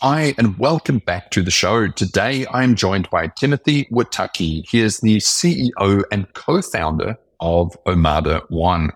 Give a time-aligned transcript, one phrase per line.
[0.00, 1.88] Hi, and welcome back to the show.
[1.88, 4.68] Today, I am joined by Timothy Witucki.
[4.68, 8.90] He is the CEO and co founder of Omada One.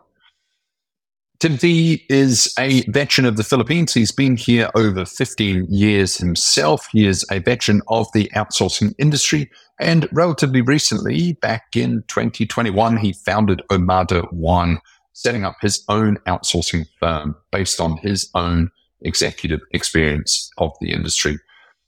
[1.38, 3.94] Timothy is a veteran of the Philippines.
[3.94, 6.86] He's been here over 15 years himself.
[6.92, 9.50] He is a veteran of the outsourcing industry.
[9.80, 14.80] And relatively recently, back in 2021, he founded Omada One,
[15.14, 18.70] setting up his own outsourcing firm based on his own
[19.02, 21.38] executive experience of the industry.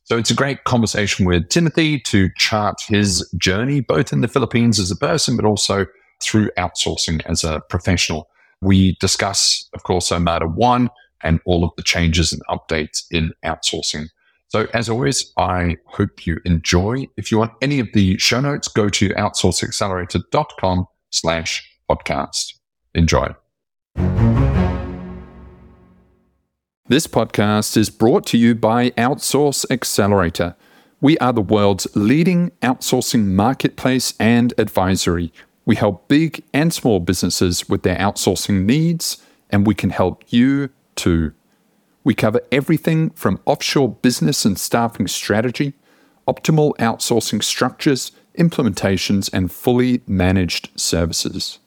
[0.04, 4.78] So it's a great conversation with Timothy to chart his journey, both in the Philippines
[4.78, 5.86] as a person, but also
[6.22, 8.28] through outsourcing as a professional.
[8.60, 10.90] We discuss, of course, Omada One
[11.22, 14.06] and all of the changes and updates in outsourcing.
[14.48, 17.06] So as always, I hope you enjoy.
[17.16, 22.54] If you want any of the show notes, go to outsourceaccelerator.com slash podcast.
[22.94, 23.34] Enjoy.
[26.88, 30.56] This podcast is brought to you by Outsource Accelerator.
[31.00, 35.32] We are the world's leading outsourcing marketplace and advisory.
[35.64, 40.70] We help big and small businesses with their outsourcing needs, and we can help you
[40.96, 41.34] too.
[42.02, 45.74] We cover everything from offshore business and staffing strategy,
[46.26, 51.60] optimal outsourcing structures, implementations, and fully managed services.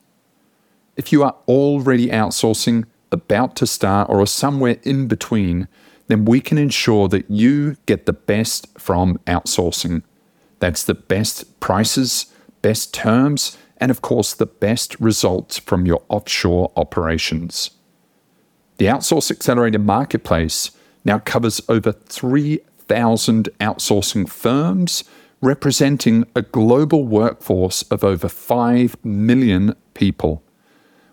[0.98, 2.84] If you are already outsourcing,
[3.16, 5.68] about to start, or somewhere in between,
[6.08, 10.04] then we can ensure that you get the best from outsourcing.
[10.60, 12.28] That's the best prices,
[12.62, 17.72] best terms, and of course, the best results from your offshore operations.
[18.78, 20.72] The Outsource Accelerator Marketplace
[21.04, 25.04] now covers over 3,000 outsourcing firms,
[25.42, 30.44] representing a global workforce of over 5 million people.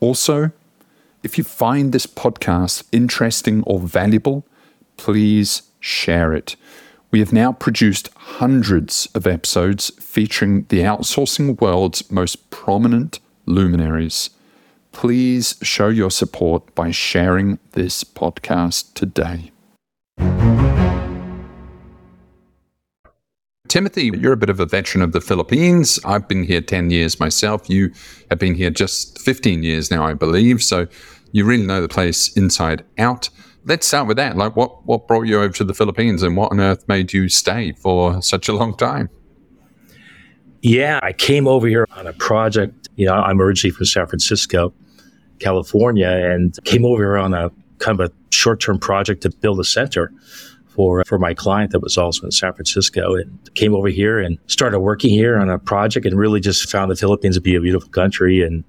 [0.00, 0.52] Also,
[1.22, 4.44] if you find this podcast interesting or valuable,
[4.96, 6.56] please share it.
[7.10, 14.30] We have now produced hundreds of episodes featuring the outsourcing world's most prominent luminaries.
[14.92, 19.50] Please show your support by sharing this podcast today.
[23.68, 26.00] Timothy, you're a bit of a veteran of the Philippines.
[26.04, 27.68] I've been here 10 years myself.
[27.68, 27.92] You
[28.30, 30.62] have been here just 15 years now, I believe.
[30.62, 30.86] So
[31.32, 33.28] you really know the place inside out.
[33.66, 34.36] Let's start with that.
[34.36, 37.28] Like, what, what brought you over to the Philippines and what on earth made you
[37.28, 39.10] stay for such a long time?
[40.62, 42.88] Yeah, I came over here on a project.
[42.96, 44.72] You know, I'm originally from San Francisco,
[45.40, 49.60] California, and came over here on a kind of a short term project to build
[49.60, 50.12] a center
[50.78, 54.38] for for my client that was also in San Francisco and came over here and
[54.46, 57.60] started working here on a project and really just found the Philippines to be a
[57.60, 58.62] beautiful country and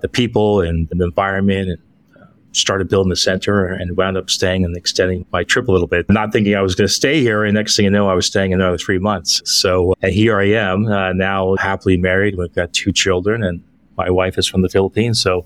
[0.00, 1.78] the people and the environment and
[2.18, 5.86] uh, started building the center and wound up staying and extending my trip a little
[5.86, 6.08] bit.
[6.08, 8.24] Not thinking I was going to stay here, and next thing you know, I was
[8.24, 9.42] staying another three months.
[9.44, 12.38] So and here I am uh, now, happily married.
[12.38, 13.62] We've got two children, and
[13.98, 15.20] my wife is from the Philippines.
[15.20, 15.44] So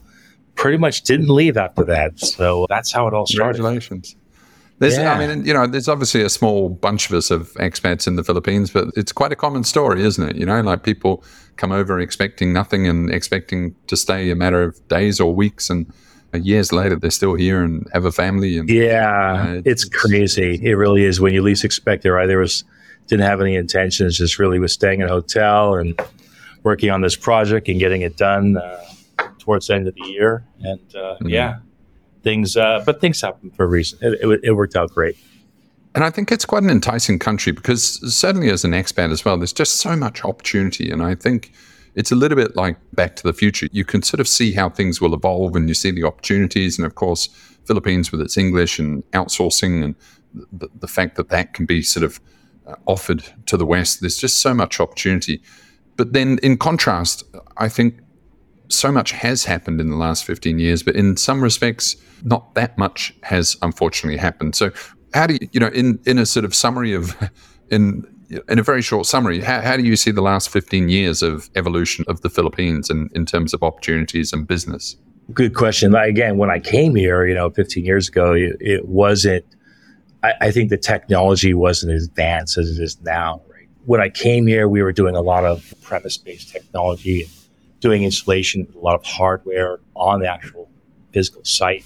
[0.54, 2.20] pretty much didn't leave after that.
[2.20, 3.56] So that's how it all started.
[3.56, 4.14] Congratulations.
[4.78, 5.12] There's, yeah.
[5.12, 8.24] I mean, you know, there's obviously a small bunch of us of expats in the
[8.24, 10.36] Philippines, but it's quite a common story, isn't it?
[10.36, 11.22] You know, like people
[11.56, 15.86] come over expecting nothing and expecting to stay a matter of days or weeks, and
[16.32, 18.58] years later they're still here and have a family.
[18.58, 20.58] And yeah, uh, it's, it's, crazy.
[20.60, 22.12] It really is when you least expect it.
[22.12, 22.26] Right?
[22.26, 22.64] There was
[23.06, 26.00] didn't have any intentions, just really was staying in a hotel and
[26.64, 28.82] working on this project and getting it done uh,
[29.38, 31.28] towards the end of the year, and uh, mm-hmm.
[31.28, 31.58] yeah
[32.24, 33.98] things, uh, but things happen for a reason.
[34.02, 35.16] It, it, it, worked out great.
[35.94, 39.36] And I think it's quite an enticing country because certainly as an expat as well,
[39.36, 40.90] there's just so much opportunity.
[40.90, 41.52] And I think
[41.94, 43.68] it's a little bit like Back to the Future.
[43.70, 46.78] You can sort of see how things will evolve and you see the opportunities.
[46.78, 47.28] And of course,
[47.64, 49.94] Philippines with its English and outsourcing and
[50.52, 52.20] the, the fact that that can be sort of
[52.66, 55.40] uh, offered to the West, there's just so much opportunity.
[55.96, 57.22] But then in contrast,
[57.56, 58.00] I think
[58.68, 62.76] so much has happened in the last 15 years, but in some respects, not that
[62.78, 64.54] much has unfortunately happened.
[64.54, 64.70] So,
[65.12, 67.16] how do you, you know, in, in a sort of summary of,
[67.70, 68.04] in,
[68.48, 71.50] in a very short summary, how, how do you see the last 15 years of
[71.54, 74.96] evolution of the Philippines in, in terms of opportunities and business?
[75.32, 75.94] Good question.
[75.94, 79.44] Again, when I came here, you know, 15 years ago, it, wasn't
[80.24, 83.42] I, I think the technology wasn't as advanced as it is now.
[83.48, 83.68] Right?
[83.84, 87.30] When I came here, we were doing a lot of premise-based technology and
[87.84, 90.70] doing installation, a lot of hardware on the actual
[91.12, 91.84] physical site.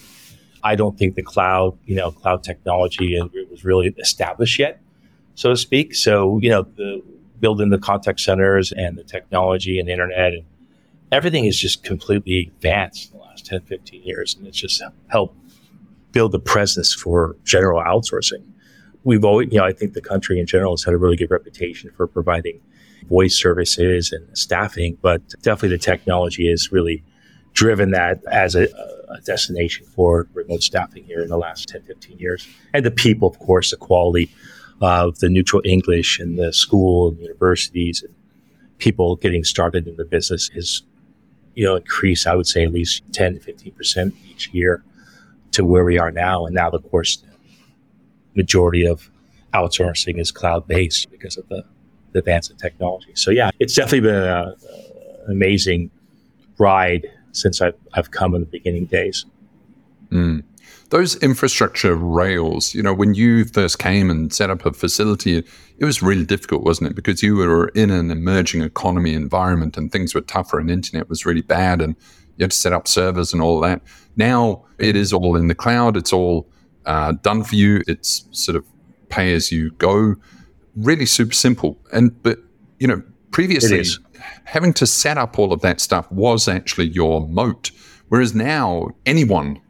[0.62, 4.80] I don't think the cloud, you know, cloud technology was really established yet,
[5.34, 5.96] so to speak.
[5.96, 7.02] So, you know, the,
[7.40, 10.44] building the contact centers and the technology and the internet and
[11.10, 14.36] everything is just completely advanced in the last 10, 15 years.
[14.36, 15.36] And it's just helped
[16.12, 18.44] build the presence for general outsourcing.
[19.02, 21.32] We've always, you know, I think the country in general has had a really good
[21.32, 22.60] reputation for providing
[23.06, 27.02] voice services and staffing, but definitely the technology has really
[27.54, 28.64] driven that as a,
[29.08, 32.46] a, destination for remote staffing here in the last 10, 15 years.
[32.72, 34.30] And the people, of course, the quality
[34.80, 38.14] of the neutral English and the school and universities and
[38.78, 40.82] people getting started in the business is,
[41.54, 44.84] you know, increased, I would say at least 10 to 15% each year
[45.52, 46.46] to where we are now.
[46.46, 47.26] And now, of course, the
[48.36, 49.10] majority of
[49.52, 51.64] outsourcing is cloud based because of the,
[52.12, 53.12] the advance in technology.
[53.14, 54.54] So yeah, it's definitely been an
[55.28, 55.90] amazing
[56.58, 59.26] ride since I've, I've come in the beginning days.
[60.10, 60.42] Mm.
[60.90, 65.84] Those infrastructure rails, you know, when you first came and set up a facility, it
[65.84, 66.96] was really difficult, wasn't it?
[66.96, 71.26] Because you were in an emerging economy environment and things were tougher and internet was
[71.26, 71.94] really bad and
[72.36, 73.82] you had to set up servers and all that.
[74.16, 75.96] Now it is all in the cloud.
[75.96, 76.48] It's all
[76.86, 77.82] uh, done for you.
[77.86, 78.64] It's sort of
[79.10, 80.14] pay as you go.
[80.78, 81.78] Really super simple.
[81.92, 82.38] And but
[82.78, 83.84] you know, previously
[84.44, 87.70] having to set up all of that stuff was actually your moat.
[88.08, 89.60] Whereas now anyone,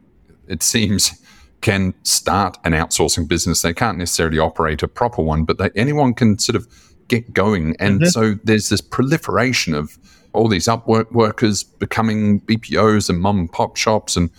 [0.47, 1.21] it seems,
[1.61, 3.61] can start an outsourcing business.
[3.61, 6.67] They can't necessarily operate a proper one, but they, anyone can sort of
[7.07, 7.75] get going.
[7.79, 8.09] And mm-hmm.
[8.09, 9.97] so there's this proliferation of
[10.31, 14.15] all these Upwork workers becoming BPOs and mom and pop shops.
[14.15, 14.29] And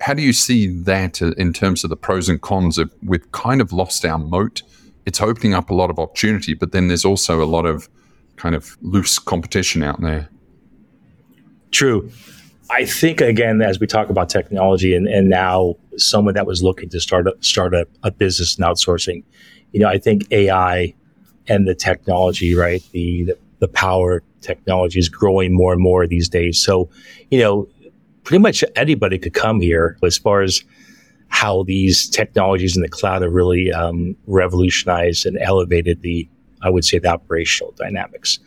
[0.00, 3.60] how do you see that in terms of the pros and cons of we've kind
[3.60, 4.62] of lost our moat?
[5.06, 7.88] It's opening up a lot of opportunity, but then there's also a lot of
[8.36, 10.28] kind of loose competition out there.
[11.70, 12.10] True.
[12.70, 16.88] I think again, as we talk about technology and, and now someone that was looking
[16.90, 19.24] to start a, start a, a business in outsourcing,
[19.72, 20.94] you know, I think AI
[21.48, 22.82] and the technology, right?
[22.92, 26.62] The, the, the power technology is growing more and more these days.
[26.62, 26.88] So,
[27.30, 27.68] you know,
[28.24, 30.64] pretty much anybody could come here as far as
[31.32, 36.28] how these technologies in the cloud have really um, revolutionized and elevated the,
[36.60, 38.38] I would say, the operational dynamics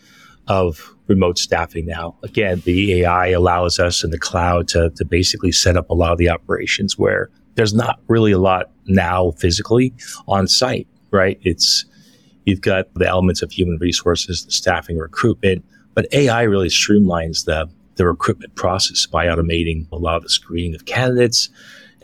[0.48, 2.16] of remote staffing now.
[2.22, 6.12] Again, the AI allows us in the cloud to, to basically set up a lot
[6.12, 9.92] of the operations where there's not really a lot now physically
[10.28, 11.40] on site, right?
[11.42, 11.86] It's,
[12.46, 15.66] you've got the elements of human resources, the staffing, recruitment,
[15.96, 20.76] but AI really streamlines the, the recruitment process by automating a lot of the screening
[20.76, 21.50] of candidates.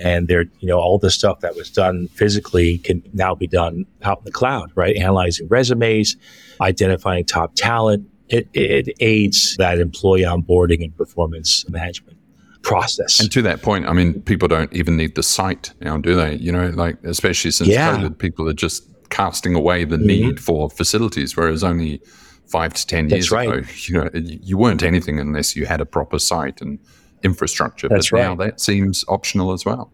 [0.04, 3.86] And there, you know, all the stuff that was done physically can now be done
[4.02, 4.96] out in the cloud, right?
[4.96, 6.18] Analyzing resumes,
[6.60, 8.08] identifying top talent.
[8.30, 12.18] It, it aids that employee onboarding and performance management
[12.62, 13.20] process.
[13.20, 16.36] And to that point, I mean, people don't even need the site now, do they?
[16.36, 17.96] You know, like especially since yeah.
[17.96, 20.08] COVID, people are just casting away the mm-hmm.
[20.08, 22.02] need for facilities, whereas only
[22.48, 23.50] five to ten years right.
[23.50, 26.80] ago, you know, you weren't anything unless you had a proper site and
[27.24, 27.88] infrastructure.
[27.88, 28.24] That's but right.
[28.24, 29.92] now that seems optional as well.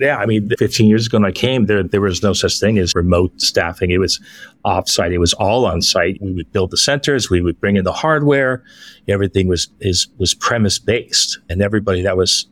[0.00, 2.78] Yeah, I mean, 15 years ago when I came, there there was no such thing
[2.78, 3.90] as remote staffing.
[3.90, 4.18] It was
[4.64, 5.12] offsite.
[5.12, 6.16] It was all on site.
[6.22, 7.28] We would build the centers.
[7.28, 8.64] We would bring in the hardware.
[9.08, 12.46] Everything was is was premise based, and everybody that was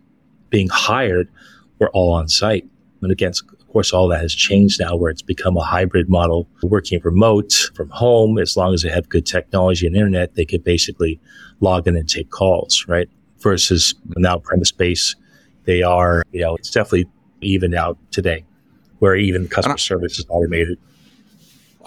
[0.50, 1.31] being hired
[1.78, 2.66] were all on site.
[3.00, 6.49] And again, of course, all that has changed now where it's become a hybrid model,
[6.62, 8.38] working remote from home.
[8.38, 11.19] As long as they have good technology and internet, they could basically
[11.61, 13.09] log in and take calls, right?
[13.40, 15.16] Versus now premise based,
[15.64, 17.09] they are, you know, it's definitely
[17.40, 18.45] even out today
[18.99, 20.78] where even customer service is automated.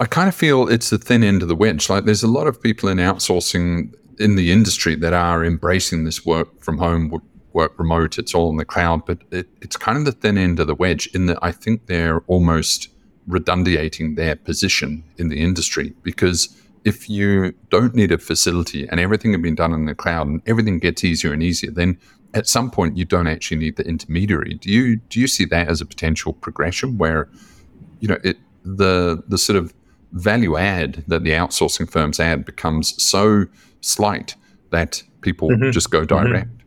[0.00, 1.90] I kind of feel it's the thin end of the wedge.
[1.90, 6.24] Like there's a lot of people in outsourcing in the industry that are embracing this
[6.24, 7.20] work from home
[7.52, 10.58] work remote, it's all in the cloud, but it, it's kind of the thin end
[10.58, 12.88] of the wedge in that I think they're almost
[13.26, 16.48] redundating their position in the industry because
[16.84, 20.42] if you don't need a facility and everything can be done in the cloud and
[20.46, 21.98] everything gets easier and easier, then
[22.34, 24.54] at some point you don't actually need the intermediary.
[24.54, 27.28] Do you do you see that as a potential progression where
[28.00, 29.72] you know it the the sort of
[30.12, 33.46] value add that the outsourcing firms add becomes so
[33.80, 34.34] slight
[34.70, 35.70] that people mm-hmm.
[35.70, 36.26] just go mm-hmm.
[36.26, 36.48] direct?
[36.48, 36.58] Mm-hmm.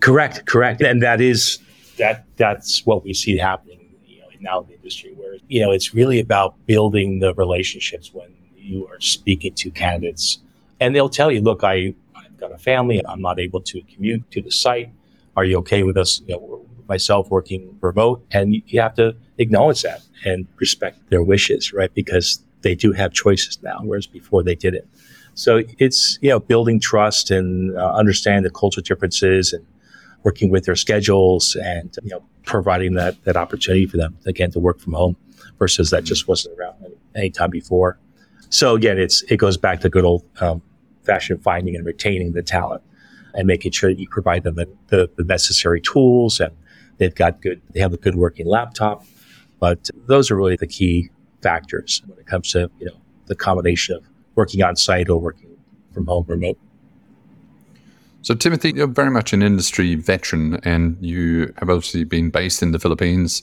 [0.00, 1.58] Correct, correct, and that is
[1.96, 5.70] that that's what we see happening you know, now in the industry, where you know
[5.70, 8.28] it's really about building the relationships when
[8.64, 10.38] you are speaking to candidates,
[10.80, 13.82] and they'll tell you, "Look, I I've got a family, and I'm not able to
[13.82, 14.90] commute to the site.
[15.36, 19.82] Are you okay with us, you know, myself working remote, and you have to acknowledge
[19.82, 21.92] that and respect their wishes, right?
[21.94, 24.86] Because they do have choices now, whereas before they didn't.
[25.34, 29.64] So it's you know building trust and uh, understanding the cultural differences and
[30.22, 34.58] working with their schedules and you know providing that that opportunity for them again to
[34.58, 35.16] work from home
[35.58, 36.74] versus that just wasn't around
[37.14, 37.98] any time before.
[38.54, 40.62] So again, it's it goes back to good old um,
[41.02, 42.84] fashioned finding and retaining the talent
[43.34, 46.52] and making sure that you provide them the, the, the necessary tools and
[46.98, 49.04] they've got good they have a good working laptop.
[49.58, 51.10] But those are really the key
[51.42, 52.96] factors when it comes to you know
[53.26, 54.04] the combination of
[54.36, 55.56] working on site or working
[55.92, 56.58] from home remote.
[58.22, 62.70] So, Timothy, you're very much an industry veteran, and you have obviously been based in
[62.70, 63.42] the Philippines,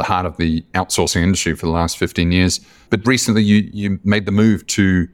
[0.00, 2.58] the heart of the outsourcing industry for the last 15 years.
[2.88, 5.06] But recently, you, you made the move to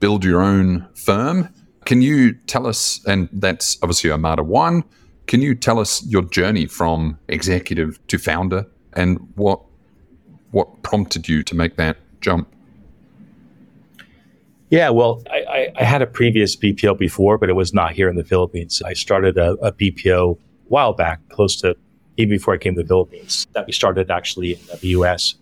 [0.00, 1.48] build your own firm.
[1.84, 4.82] Can you tell us, and that's obviously Omada One,
[5.28, 9.60] can you tell us your journey from executive to founder and what
[10.50, 12.46] what prompted you to make that jump?
[14.68, 18.10] Yeah, well, I, I, I, had a previous BPO before, but it was not here
[18.10, 18.82] in the Philippines.
[18.84, 21.74] I started a, a BPO while back, close to
[22.16, 23.46] even before I came to the Philippines.
[23.52, 25.34] That we started actually in the US,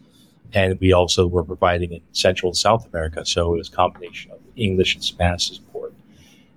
[0.53, 3.25] and we also were providing in Central and South America.
[3.25, 5.93] So it was a combination of English and Spanish support,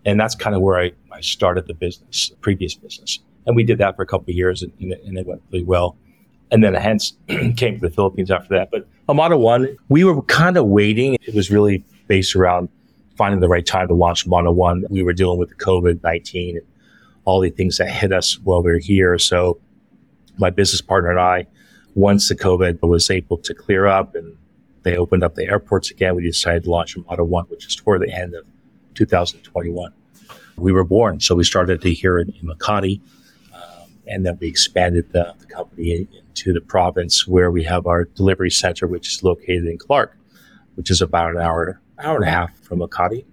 [0.06, 3.20] and that's kind of where I, I started the business, previous business.
[3.46, 5.98] And we did that for a couple of years, and, and it went really well.
[6.52, 8.70] And then hence came to the Philippines after that.
[8.72, 11.18] But Omada One, we were kind of waiting.
[11.26, 12.70] It was really based around
[13.18, 14.86] finding the right time to launch Omada One.
[14.90, 16.66] We were dealing with the COVID 19 and
[17.26, 19.18] all the things that hit us while we were here.
[19.18, 19.60] So
[20.38, 21.48] my business partner and I,
[21.96, 24.36] once the COVID was able to clear up and
[24.84, 28.02] they opened up the airports again, we decided to launch Omada One, which is toward
[28.02, 28.46] the end of
[28.96, 29.94] 2021.
[30.58, 31.20] We were born.
[31.20, 33.00] So we started to here in, in Makati.
[33.54, 38.06] Um, and then we expanded the, the company into the province where we have our
[38.06, 40.18] delivery center, which is located in Clark,
[40.76, 43.26] which is about an hour hour and a half from Makati.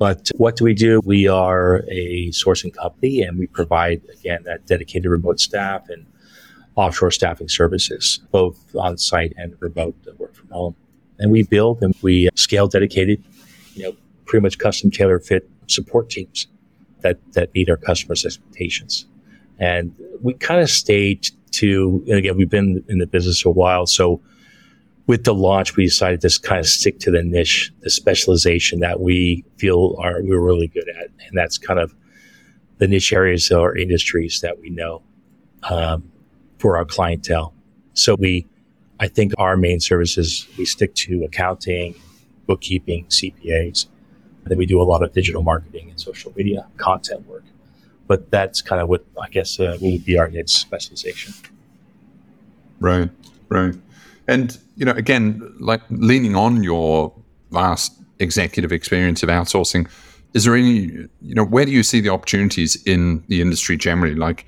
[0.00, 1.02] But what do we do?
[1.04, 6.06] We are a sourcing company and we provide, again, that dedicated remote staff and
[6.74, 10.74] offshore staffing services, both on site and remote work from home.
[11.18, 13.22] And we build and we scale dedicated,
[13.74, 16.46] you know, pretty much custom tailor fit support teams
[17.02, 19.04] that, that meet our customers' expectations.
[19.58, 23.84] And we kind of stayed to, and again, we've been in the business a while.
[23.84, 24.22] So
[25.06, 29.00] with the launch, we decided to kind of stick to the niche, the specialization that
[29.00, 31.94] we feel are we're really good at, and that's kind of
[32.78, 35.02] the niche areas or industries that we know
[35.64, 36.10] um,
[36.58, 37.52] for our clientele.
[37.94, 38.46] So we,
[38.98, 41.94] I think, our main services we stick to accounting,
[42.46, 43.86] bookkeeping, CPAs.
[44.44, 47.44] Then we do a lot of digital marketing and social media content work.
[48.06, 51.34] But that's kind of what I guess uh, would be our niche specialization.
[52.80, 53.10] Right,
[53.48, 53.74] right.
[54.30, 57.12] And, you know, again, like leaning on your
[57.50, 59.90] vast executive experience of outsourcing,
[60.34, 64.14] is there any, you know, where do you see the opportunities in the industry generally?
[64.14, 64.46] Like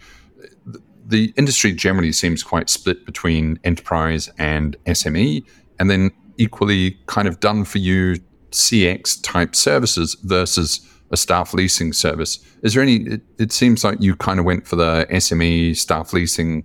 [1.05, 5.45] the industry generally seems quite split between enterprise and SME,
[5.81, 8.21] and then equally kind of done for you
[8.53, 12.39] CX type services versus a staff leasing service.
[12.63, 16.13] Is there any, it, it seems like you kind of went for the SME staff
[16.13, 16.63] leasing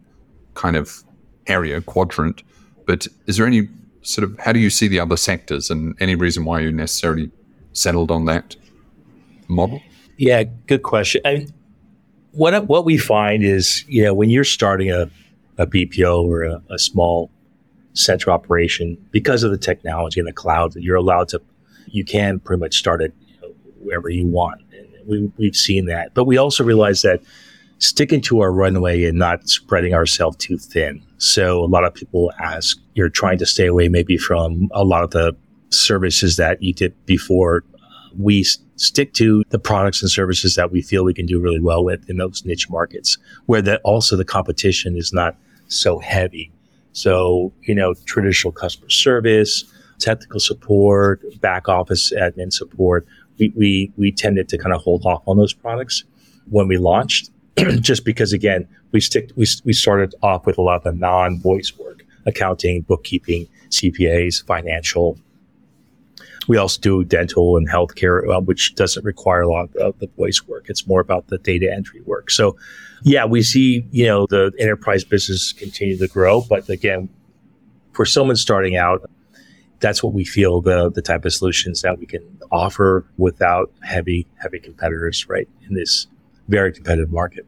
[0.54, 1.04] kind of
[1.48, 2.44] area quadrant.
[2.88, 3.68] But is there any
[4.02, 7.30] sort of how do you see the other sectors and any reason why you necessarily
[7.74, 8.56] settled on that
[9.48, 9.82] model?
[10.18, 11.22] Yeah, good question.
[11.26, 11.54] I mean,
[12.32, 15.12] what what we find is you know when you're starting a,
[15.58, 17.30] a BPO or a, a small
[17.94, 21.42] central operation because of the technology and the cloud that you're allowed to
[21.88, 23.14] you can pretty much start it
[23.80, 24.62] wherever you want.
[24.72, 27.22] And we, we've seen that, but we also realize that
[27.80, 31.02] sticking to our runway and not spreading ourselves too thin.
[31.18, 35.04] So a lot of people ask, you're trying to stay away maybe from a lot
[35.04, 35.36] of the
[35.70, 37.64] services that you did before.
[38.18, 38.44] We
[38.78, 42.10] stick to the products and services that we feel we can do really well with
[42.10, 45.36] in those niche markets where that also the competition is not
[45.68, 46.52] so heavy.
[46.94, 49.64] So, you know, traditional customer service,
[50.00, 53.06] technical support, back office admin support,
[53.38, 56.04] we, we, we tended to kind of hold off on those products
[56.50, 57.30] when we launched
[57.80, 61.78] just because again we stick we, we started off with a lot of the non-voice
[61.78, 65.18] work accounting bookkeeping cpas financial.
[66.48, 70.48] We also do dental and healthcare uh, which doesn't require a lot of the voice
[70.48, 70.68] work.
[70.70, 72.32] It's more about the data entry work.
[72.32, 72.58] So
[73.04, 77.10] yeah we see you know the enterprise business continue to grow but again
[77.94, 79.10] for someone starting out
[79.80, 82.22] that's what we feel the the type of solutions that we can
[82.52, 86.08] offer without heavy heavy competitors right in this
[86.48, 87.46] very competitive market.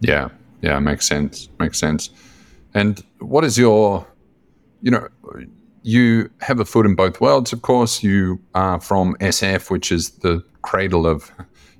[0.00, 0.28] Yeah,
[0.62, 1.48] Yeah, makes sense.
[1.58, 2.10] Makes sense.
[2.74, 4.06] And what is your,
[4.82, 5.08] you know,
[5.82, 8.02] you have a foot in both worlds, of course.
[8.02, 11.30] You are from SF, which is the cradle of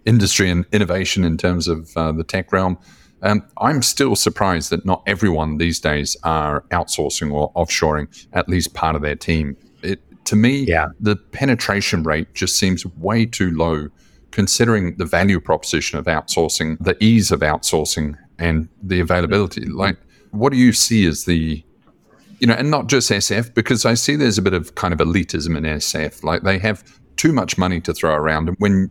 [0.06, 2.78] industry and innovation in terms of uh, the tech realm.
[3.22, 8.72] Um, I'm still surprised that not everyone these days are outsourcing or offshoring at least
[8.72, 9.56] part of their team.
[9.82, 10.88] It, to me, yeah.
[10.99, 13.88] the penetration rate just seems way too low,
[14.30, 19.62] considering the value proposition of outsourcing, the ease of outsourcing, and the availability.
[19.62, 19.76] Mm-hmm.
[19.76, 19.96] Like,
[20.30, 21.64] what do you see as the
[22.40, 25.00] you know, and not just SF, because I see there's a bit of kind of
[25.00, 26.25] elitism in SF.
[26.25, 26.82] Like they have
[27.16, 28.90] too much money to throw around, and when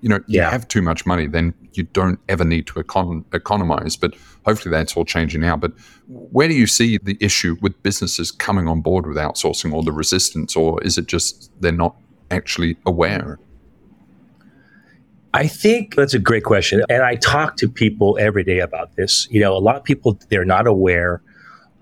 [0.00, 3.96] you know you have too much money, then you don't ever need to econ- economize.
[3.96, 5.56] But hopefully that's all changing now.
[5.56, 5.72] But
[6.06, 9.92] where do you see the issue with businesses coming on board with outsourcing, or the
[9.92, 11.96] resistance, or is it just they're not
[12.30, 13.40] actually aware?
[15.34, 16.82] I think that's a great question.
[16.88, 19.28] And I talk to people every day about this.
[19.30, 21.22] You know, a lot of people, they're not aware.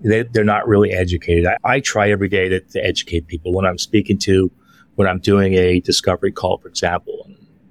[0.01, 1.45] They, are not really educated.
[1.45, 4.51] I, I try every day to, to, educate people when I'm speaking to,
[4.95, 7.27] when I'm doing a discovery call, for example,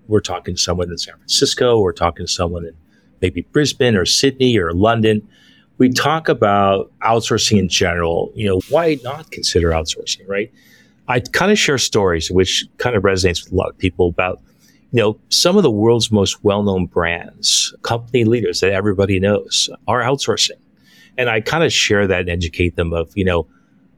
[0.08, 2.74] we're talking to someone in San Francisco, we're talking to someone in
[3.20, 5.26] maybe Brisbane or Sydney or London.
[5.78, 8.32] We talk about outsourcing in general.
[8.34, 10.52] You know, why not consider outsourcing, right?
[11.08, 14.40] I kind of share stories which kind of resonates with a lot of people about,
[14.96, 20.00] you know, some of the world's most well-known brands, company leaders that everybody knows are
[20.00, 20.58] outsourcing.
[21.18, 23.46] And I kind of share that and educate them of, you know,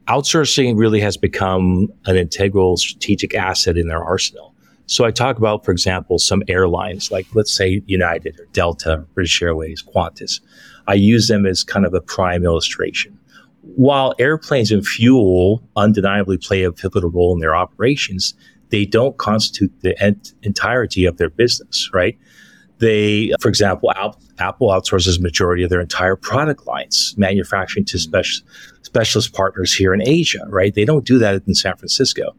[0.09, 4.53] outsourcing really has become an integral strategic asset in their arsenal.
[4.87, 9.07] So I talk about, for example, some airlines like let's say United or Delta, or
[9.13, 10.41] British Airways, Qantas.
[10.85, 13.17] I use them as kind of a prime illustration.
[13.61, 18.33] While airplanes and fuel undeniably play a pivotal role in their operations,
[18.69, 22.17] they don't constitute the ent- entirety of their business, right?
[22.79, 23.91] They, for example,
[24.37, 28.45] Apple outsources majority of their entire product lines, manufacturing to special,
[28.83, 30.73] specialist partners here in Asia, right?
[30.73, 32.35] They don't do that in San Francisco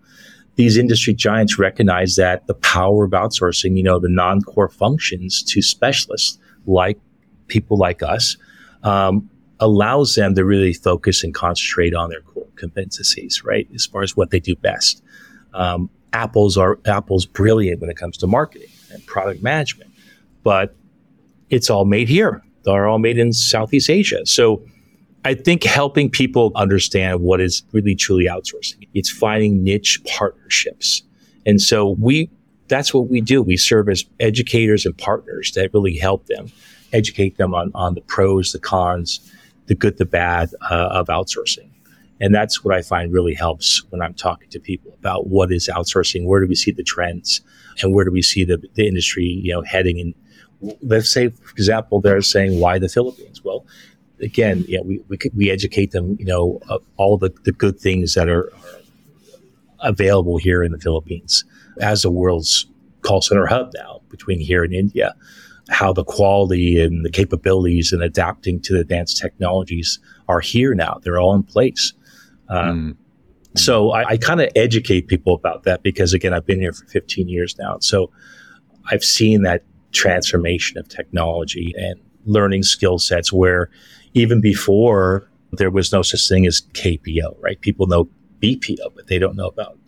[0.60, 5.62] these industry giants recognize that the power of outsourcing, you know, the non-core functions to
[5.62, 6.98] specialists like
[7.46, 8.36] people like us,
[8.82, 13.68] um, allows them to really focus and concentrate on their core competencies, right?
[13.74, 15.02] As far as what they do best.
[15.54, 19.90] Um, Apple's are Apple's brilliant when it comes to marketing and product management,
[20.42, 20.74] but
[21.50, 22.42] it's all made here.
[22.64, 24.26] They're all made in Southeast Asia.
[24.26, 24.62] So
[25.24, 28.88] I think helping people understand what is really truly outsourcing.
[28.94, 31.02] It's finding niche partnerships.
[31.46, 32.30] And so we,
[32.68, 33.42] that's what we do.
[33.42, 36.50] We serve as educators and partners that really help them
[36.92, 39.20] educate them on, on the pros, the cons,
[39.66, 41.69] the good, the bad uh, of outsourcing.
[42.20, 45.68] And that's what I find really helps when I'm talking to people about what is
[45.72, 47.40] outsourcing, where do we see the trends,
[47.82, 49.98] and where do we see the, the industry, you know, heading.
[49.98, 53.42] And let's say, for example, they're saying why the Philippines.
[53.42, 53.64] Well,
[54.20, 56.60] again, yeah, we, we, we educate them, you know,
[56.96, 58.80] all the, the good things that are, are,
[59.82, 61.42] available here in the Philippines
[61.80, 62.66] as the world's
[63.00, 65.14] call center hub now between here and India,
[65.70, 71.00] how the quality and the capabilities and adapting to the advanced technologies are here now.
[71.02, 71.94] They're all in place.
[72.50, 72.98] Um,
[73.54, 73.58] mm.
[73.58, 76.86] So I, I kind of educate people about that because again, I've been here for
[76.86, 77.78] 15 years now.
[77.80, 78.10] So
[78.90, 83.70] I've seen that transformation of technology and learning skill sets where
[84.14, 87.60] even before there was no such thing as KPO, right?
[87.60, 88.08] People know
[88.40, 89.78] BPO, but they don't know about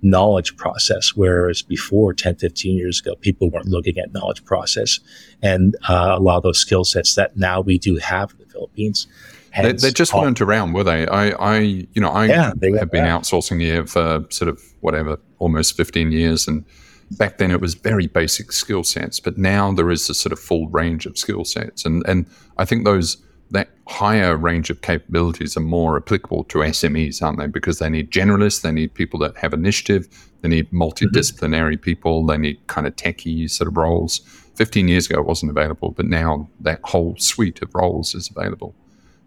[0.00, 1.16] knowledge process.
[1.16, 5.00] Whereas before 10, 15 years ago, people weren't looking at knowledge process
[5.42, 8.46] and uh, a lot of those skill sets that now we do have in the
[8.46, 9.08] Philippines.
[9.56, 11.06] They, they, just all, weren't around, were they?
[11.06, 15.76] I, I you know, I yeah, have been outsourcing here for sort of whatever, almost
[15.76, 16.46] 15 years.
[16.46, 16.64] And
[17.12, 20.38] back then it was very basic skill sets, but now there is a sort of
[20.38, 21.84] full range of skill sets.
[21.84, 22.26] And, and
[22.58, 23.16] I think those,
[23.50, 27.46] that higher range of capabilities are more applicable to SMEs, aren't they?
[27.46, 30.06] Because they need generalists, they need people that have initiative,
[30.42, 31.82] they need multidisciplinary mm-hmm.
[31.82, 34.20] people, they need kind of techie sort of roles.
[34.56, 38.74] 15 years ago, it wasn't available, but now that whole suite of roles is available.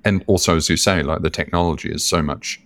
[0.04, 2.60] And also, as you say, like the technology is so much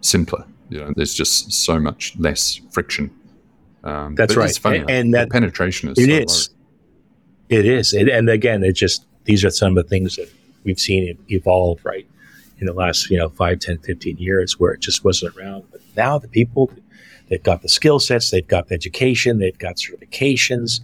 [0.00, 0.44] simpler.
[0.70, 3.10] You know, there's just so much less friction.
[3.82, 4.56] Um, That's right.
[4.56, 5.98] Funny, and, and that penetration is.
[5.98, 6.50] It so is.
[7.50, 7.92] It is.
[7.92, 10.30] It, and again, it just these are some of the things that
[10.64, 12.06] we've seen evolve right
[12.58, 15.80] in the last you know 5 10 15 years where it just wasn't around but
[15.96, 16.70] now the people
[17.28, 20.80] they've got the skill sets they've got the education they've got certifications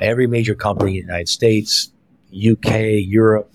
[0.00, 1.92] every major company in the united states
[2.50, 3.52] uk europe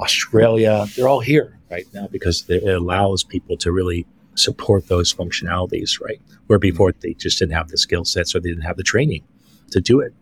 [0.00, 6.00] australia they're all here right now because it allows people to really support those functionalities
[6.00, 8.82] right where before they just didn't have the skill sets or they didn't have the
[8.82, 9.24] training
[9.70, 10.12] to do it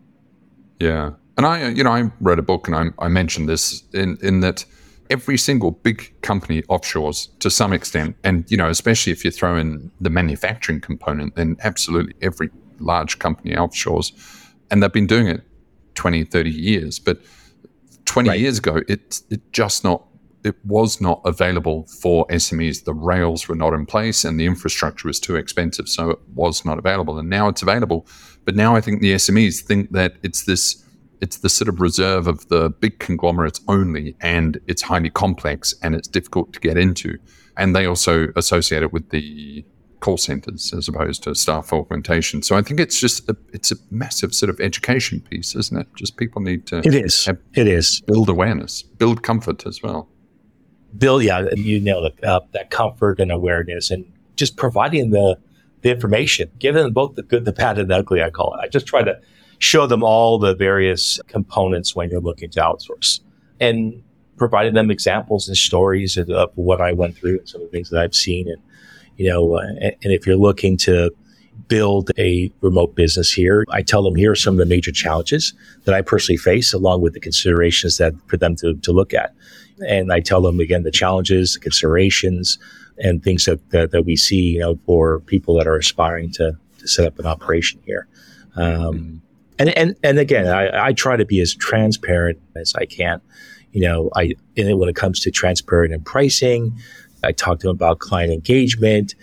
[0.79, 4.17] yeah And I, you know, I read a book and I, I mentioned this in,
[4.21, 4.65] in that
[5.09, 8.15] every single big company offshores to some extent.
[8.23, 13.19] And, you know, especially if you throw in the manufacturing component, then absolutely every large
[13.19, 14.13] company offshores.
[14.71, 15.41] And they've been doing it
[15.95, 16.99] 20, 30 years.
[16.99, 17.19] But
[18.05, 18.39] 20 right.
[18.39, 20.05] years ago, it, it just not
[20.45, 22.83] it was not available for SMEs.
[22.83, 25.89] The rails were not in place and the infrastructure was too expensive.
[25.89, 27.17] So it was not available.
[27.17, 28.05] And now it's available.
[28.45, 30.83] But now I think the SMEs think that it's this
[31.21, 35.95] it's the sort of reserve of the big conglomerates only, and it's highly complex and
[35.95, 37.17] it's difficult to get into.
[37.57, 39.65] And they also associate it with the
[39.99, 42.41] call centers as opposed to staff augmentation.
[42.41, 45.87] So I think it's just a, it's a massive sort of education piece, isn't it?
[45.95, 50.09] Just people need to it is have, it is build awareness, build comfort as well.
[50.97, 52.23] Build yeah, you nailed it.
[52.23, 54.05] Uh, that comfort and awareness, and
[54.35, 55.37] just providing the
[55.81, 58.23] the information, giving them both the good, the bad, and the ugly.
[58.23, 58.59] I call it.
[58.61, 59.19] I just try to
[59.59, 63.21] show them all the various components when you're looking to outsource
[63.59, 64.03] and
[64.37, 67.71] providing them examples and stories of, of what I went through and some of the
[67.71, 68.49] things that I've seen.
[68.49, 68.61] And,
[69.17, 71.11] you know, uh, and, if you're looking to
[71.67, 75.53] build a remote business here, I tell them here are some of the major challenges
[75.85, 79.33] that I personally face along with the considerations that for them to, to look at.
[79.87, 82.59] And I tell them again, the challenges, considerations,
[82.97, 86.57] and things that, that, that we see, you know, for people that are aspiring to,
[86.79, 88.07] to set up an operation here.
[88.55, 89.21] Um,
[89.57, 93.21] and and and again, I, I try to be as transparent as I can.
[93.71, 96.77] You know, I when it comes to transparent and pricing,
[97.25, 99.15] I talk to him about client engagement.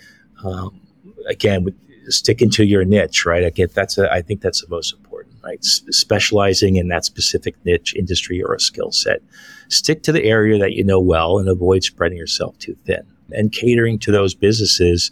[0.43, 0.79] Um,
[1.27, 1.65] again,
[2.07, 3.43] sticking to your niche, right?
[3.43, 5.59] I get that's a, I think that's the most important, right?
[5.59, 9.21] S- specializing in that specific niche, industry, or a skill set.
[9.69, 13.05] Stick to the area that you know well and avoid spreading yourself too thin.
[13.31, 15.11] And catering to those businesses,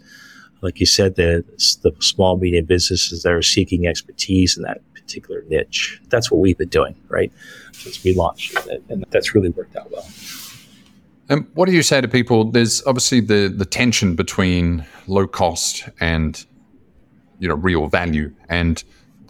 [0.62, 1.43] like you said, the
[1.82, 5.99] the small medium businesses that are seeking expertise in that particular niche.
[6.10, 7.32] That's what we've been doing, right,
[7.71, 8.56] since we launched,
[8.89, 10.08] and that's really worked out well.
[11.32, 12.52] And what do you say to people?
[12.52, 16.46] There's obviously the the tension between low cost and
[17.39, 18.84] you know real value, and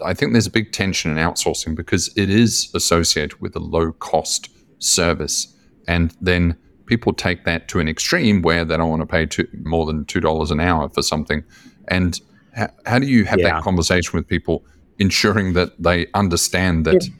[0.04, 3.92] I think there's a big tension in outsourcing because it is associated with a low
[3.92, 5.56] cost service,
[5.88, 9.48] and then people take that to an extreme where they don't want to pay two,
[9.64, 11.44] more than two dollars an hour for something.
[11.88, 12.20] And
[12.56, 13.54] how, how do you have yeah.
[13.54, 14.66] that conversation with people?
[15.02, 17.14] ensuring that they understand that yeah.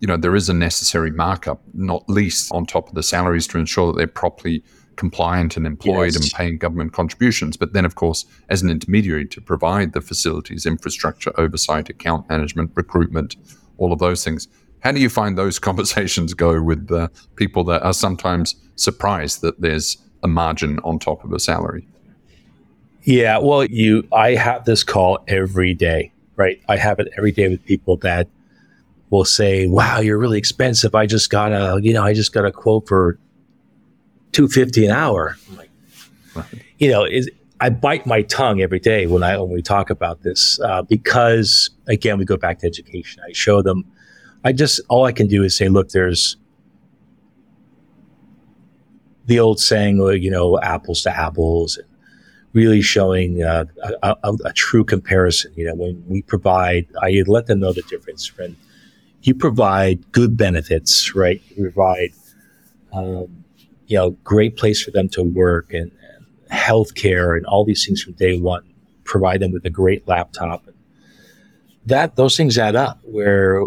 [0.00, 3.58] You know there is a necessary markup, not least on top of the salaries, to
[3.58, 4.62] ensure that they're properly
[4.96, 6.16] compliant and employed yes.
[6.16, 7.56] and paying government contributions.
[7.56, 12.72] But then, of course, as an intermediary to provide the facilities, infrastructure, oversight, account management,
[12.74, 13.36] recruitment,
[13.76, 14.48] all of those things.
[14.80, 19.60] How do you find those conversations go with uh, people that are sometimes surprised that
[19.60, 21.86] there's a margin on top of a salary?
[23.02, 26.62] Yeah, well, you I have this call every day right?
[26.68, 28.28] I have it every day with people that
[29.10, 30.94] will say, "Wow, you're really expensive.
[30.94, 33.18] I just got a, you know, I just got a quote for
[34.32, 35.70] two fifty an hour." Like,
[36.78, 40.22] you know, is I bite my tongue every day when I when we talk about
[40.22, 43.22] this uh, because again, we go back to education.
[43.26, 43.84] I show them.
[44.44, 46.36] I just all I can do is say, "Look, there's."
[49.26, 51.86] The old saying, you know, apples to apples, and
[52.52, 53.64] really showing uh,
[54.02, 55.52] a, a, a, true comparison.
[55.54, 58.36] You know, when we provide, I let them know the difference.
[58.36, 58.56] When
[59.22, 61.42] you provide good benefits, right?
[61.56, 62.12] You provide,
[62.92, 63.44] um,
[63.86, 67.84] you know, great place for them to work and, and health care and all these
[67.84, 68.64] things from day one.
[69.04, 70.66] Provide them with a great laptop.
[71.86, 73.00] That those things add up.
[73.02, 73.64] Where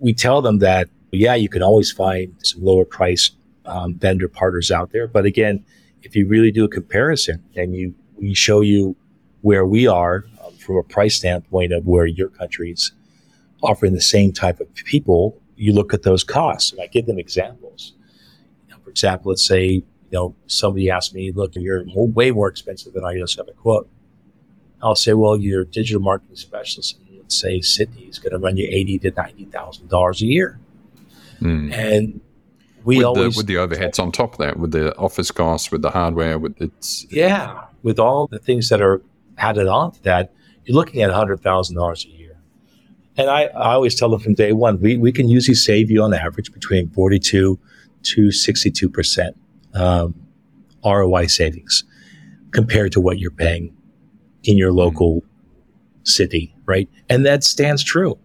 [0.00, 3.30] we tell them that, yeah, you can always find some lower price
[3.66, 5.64] um, vendor partners out there, but again,
[6.02, 8.96] if you really do a comparison and you we show you
[9.42, 12.92] where we are um, from a price standpoint of where your country's
[13.62, 15.40] offering the same type of people.
[15.56, 17.94] You look at those costs, and I give them examples.
[18.68, 22.48] You know, for example, let's say you know somebody asked me, "Look, you're way more
[22.48, 23.88] expensive than I just have a quote."
[24.82, 28.56] I'll say, "Well, you're digital marketing specialist, and let's say Sydney is going to run
[28.56, 30.58] you eighty to ninety thousand dollars a year."
[31.40, 31.72] Mm.
[31.72, 32.20] And
[32.84, 35.70] we with always the, with the overheads on top of that, with the office costs,
[35.70, 39.02] with the hardware, with its yeah, with all the things that are
[39.38, 40.32] added on to that,
[40.64, 42.21] you're looking at $100,000 a year.
[43.16, 46.02] And I, I always tell them from day one, we, we can usually save you
[46.02, 47.58] on average between 42
[48.02, 49.30] to 62%
[49.74, 50.14] um,
[50.84, 51.84] ROI savings
[52.52, 53.74] compared to what you're paying
[54.44, 55.22] in your local
[56.04, 56.88] city, right?
[57.08, 58.18] And that stands true.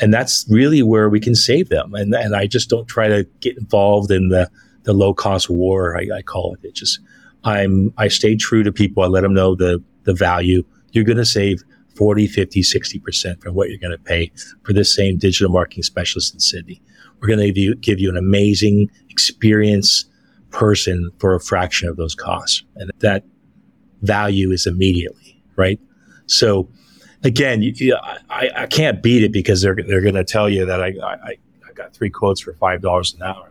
[0.00, 1.94] And that's really where we can save them.
[1.94, 4.48] And, and I just don't try to get involved in the,
[4.84, 6.66] the low cost war, I, I call it.
[6.66, 7.00] It just,
[7.44, 9.02] I'm I stay true to people.
[9.02, 10.64] I let them know the the value.
[10.92, 11.62] You're going to save
[11.98, 14.30] 40, 50, 60% from what you're going to pay
[14.62, 16.80] for this same digital marketing specialist in Sydney.
[17.20, 20.04] We're going to give you, an amazing experience
[20.50, 22.62] person for a fraction of those costs.
[22.76, 23.24] And that
[24.02, 25.80] value is immediately, right?
[26.26, 26.68] So
[27.24, 27.96] again, you, you,
[28.30, 31.36] I, I can't beat it because they're, they're going to tell you that I, I,
[31.68, 33.50] I got three quotes for $5 an hour.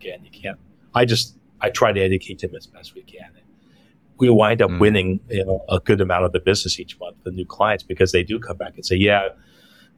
[0.00, 0.58] Again, you can't,
[0.94, 3.32] I just, I try to educate them as best we can.
[4.22, 4.78] We wind up mm.
[4.78, 8.12] winning, you know, a good amount of the business each month, the new clients, because
[8.12, 9.30] they do come back and say, yeah,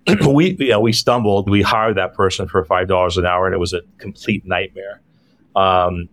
[0.27, 1.51] we, you know, we stumbled.
[1.51, 5.03] We hired that person for five dollars an hour, and it was a complete nightmare.
[5.55, 6.09] Um,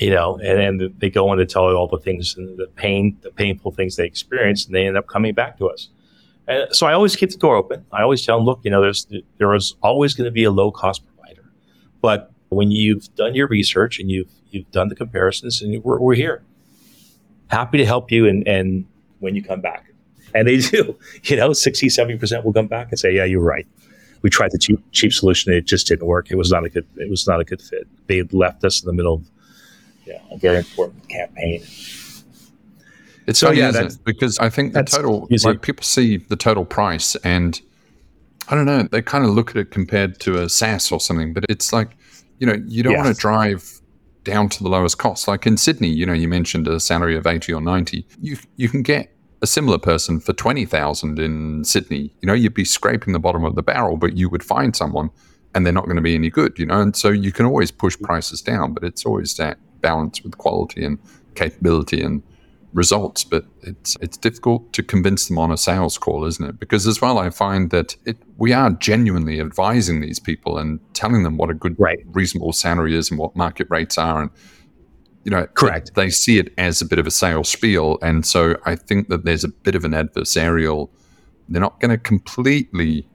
[0.00, 3.16] you know, and then they go on to tell all the things and the pain,
[3.22, 5.88] the painful things they experienced, and they end up coming back to us.
[6.48, 7.86] And so I always keep the door open.
[7.92, 9.06] I always tell them, look, you know, there's
[9.38, 11.48] there is always going to be a low cost provider,
[12.00, 16.14] but when you've done your research and you've you've done the comparisons, and we're, we're
[16.14, 16.42] here,
[17.50, 18.86] happy to help you, and and
[19.18, 19.92] when you come back,
[20.34, 23.42] and they do, you know, 60, 70 percent will come back and say, yeah, you're
[23.42, 23.66] right.
[24.22, 26.30] We tried the cheap cheap solution, it just didn't work.
[26.30, 27.86] It was not a good it was not a good fit.
[28.06, 29.30] They left us in the middle of
[30.06, 31.62] yeah, a very important campaign.
[33.26, 37.16] It's so yeah, that's, because I think the total like people see the total price
[37.16, 37.60] and
[38.48, 41.32] I don't know, they kind of look at it compared to a SaaS or something,
[41.32, 41.96] but it's like,
[42.40, 43.04] you know, you don't yes.
[43.04, 43.79] want to drive
[44.24, 45.28] down to the lowest cost.
[45.28, 48.06] Like in Sydney, you know, you mentioned a salary of 80 or 90.
[48.20, 52.12] You you can get a similar person for 20,000 in Sydney.
[52.20, 55.10] You know, you'd be scraping the bottom of the barrel, but you would find someone
[55.54, 56.80] and they're not going to be any good, you know?
[56.80, 60.84] And so you can always push prices down, but it's always that balance with quality
[60.84, 60.98] and
[61.34, 62.22] capability and
[62.72, 63.24] results.
[63.24, 66.60] But it's it's difficult to convince them on a sales call, isn't it?
[66.60, 71.22] Because as well, I find that it, we are genuinely advising these people and telling
[71.22, 72.00] them what a good, right.
[72.06, 74.30] reasonable salary is and what market rates are, and
[75.24, 75.94] you know, correct.
[75.94, 79.24] They see it as a bit of a sales spiel, and so I think that
[79.24, 80.88] there's a bit of an adversarial.
[81.48, 83.08] They're not going to completely,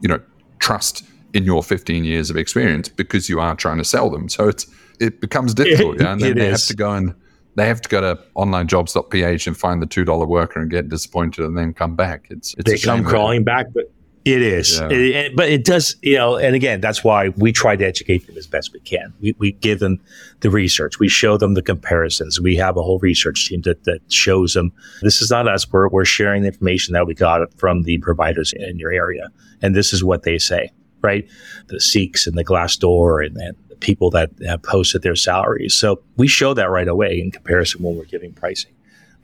[0.00, 0.20] you know,
[0.58, 4.28] trust in your 15 years of experience because you are trying to sell them.
[4.28, 4.66] So it's
[5.00, 6.12] it becomes difficult, yeah.
[6.12, 6.62] And then they is.
[6.62, 7.14] have to go and
[7.58, 11.44] they have to go to onlinejobs.ph and find the two dollar worker and get disappointed
[11.44, 12.26] and then come back.
[12.30, 13.92] It's, it's they come crawling back, but
[14.24, 14.78] it is.
[14.78, 14.88] Yeah.
[14.88, 16.36] It, it, but it does, you know.
[16.36, 19.12] And again, that's why we try to educate them as best we can.
[19.20, 20.00] We, we give them
[20.40, 20.98] the research.
[20.98, 22.40] We show them the comparisons.
[22.40, 24.72] We have a whole research team that, that shows them.
[25.02, 25.70] This is not us.
[25.72, 29.28] We're we're sharing the information that we got from the providers in your area,
[29.62, 30.70] and this is what they say.
[31.00, 31.28] Right,
[31.68, 35.74] the Seeks and the Glassdoor and, and people that have posted their salaries.
[35.74, 38.72] So we show that right away in comparison when we're giving pricing.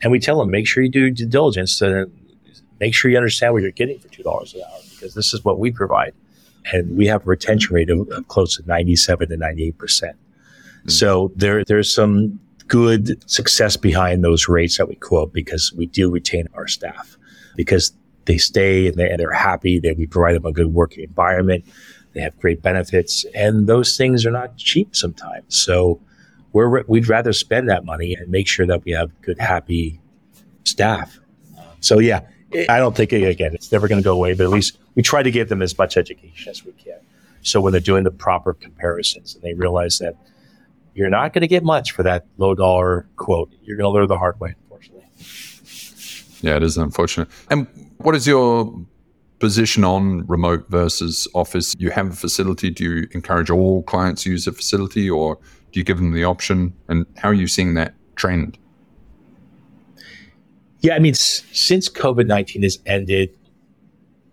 [0.03, 2.11] And we tell them, make sure you do due diligence to
[2.81, 5.59] make sure you understand what you're getting for $2 an hour because this is what
[5.59, 6.13] we provide.
[6.73, 9.75] And we have a retention rate of, of close to 97 to 98%.
[9.75, 10.89] Mm-hmm.
[10.89, 16.11] So there, there's some good success behind those rates that we quote because we do
[16.11, 17.17] retain our staff
[17.57, 17.93] because
[18.25, 21.65] they stay and, they, and they're happy that we provide them a good working environment
[22.15, 25.61] they have great benefits, and those things are not cheap sometimes.
[25.61, 26.01] So
[26.53, 30.01] we're, we'd rather spend that money and make sure that we have good, happy
[30.65, 31.19] staff.
[31.81, 32.21] So yeah,
[32.69, 35.23] I don't think again it's never going to go away, but at least we try
[35.23, 36.99] to give them as much education as we can.
[37.43, 40.17] So when they're doing the proper comparisons and they realize that
[40.95, 44.07] you're not going to get much for that low dollar quote, you're going to learn
[44.07, 45.05] the hard way, unfortunately.
[46.41, 47.29] Yeah, it is unfortunate.
[47.51, 47.67] And
[47.99, 48.73] what is your
[49.45, 51.75] position on remote versus office?
[51.79, 52.71] You have a facility.
[52.71, 55.37] Do you encourage all clients to use a facility or
[55.71, 56.73] do you give them the option?
[56.89, 58.57] And how are you seeing that trend?
[60.81, 63.37] Yeah, I mean, s- since COVID 19 has ended,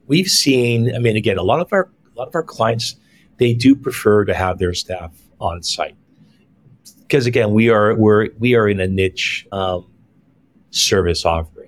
[0.07, 2.95] we've seen, I mean, again, a lot of our, a lot of our clients,
[3.37, 5.97] they do prefer to have their staff on site.
[6.99, 9.91] Because again, we are, we're, we are in a niche um,
[10.69, 11.60] service offering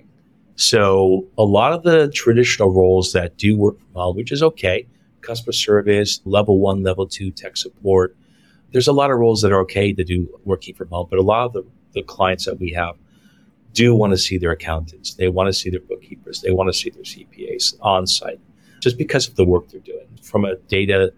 [0.56, 4.86] so a lot of the traditional roles that do work from home, which is okay,
[5.20, 8.16] customer service, level one, level two tech support.
[8.72, 11.22] There's a lot of roles that are okay to do working from home, but a
[11.22, 12.96] lot of the, the clients that we have
[13.72, 15.14] do want to see their accountants.
[15.14, 16.40] They want to see their bookkeepers.
[16.40, 18.40] They want to see their CPAs on site
[18.80, 21.12] just because of the work they're doing from a data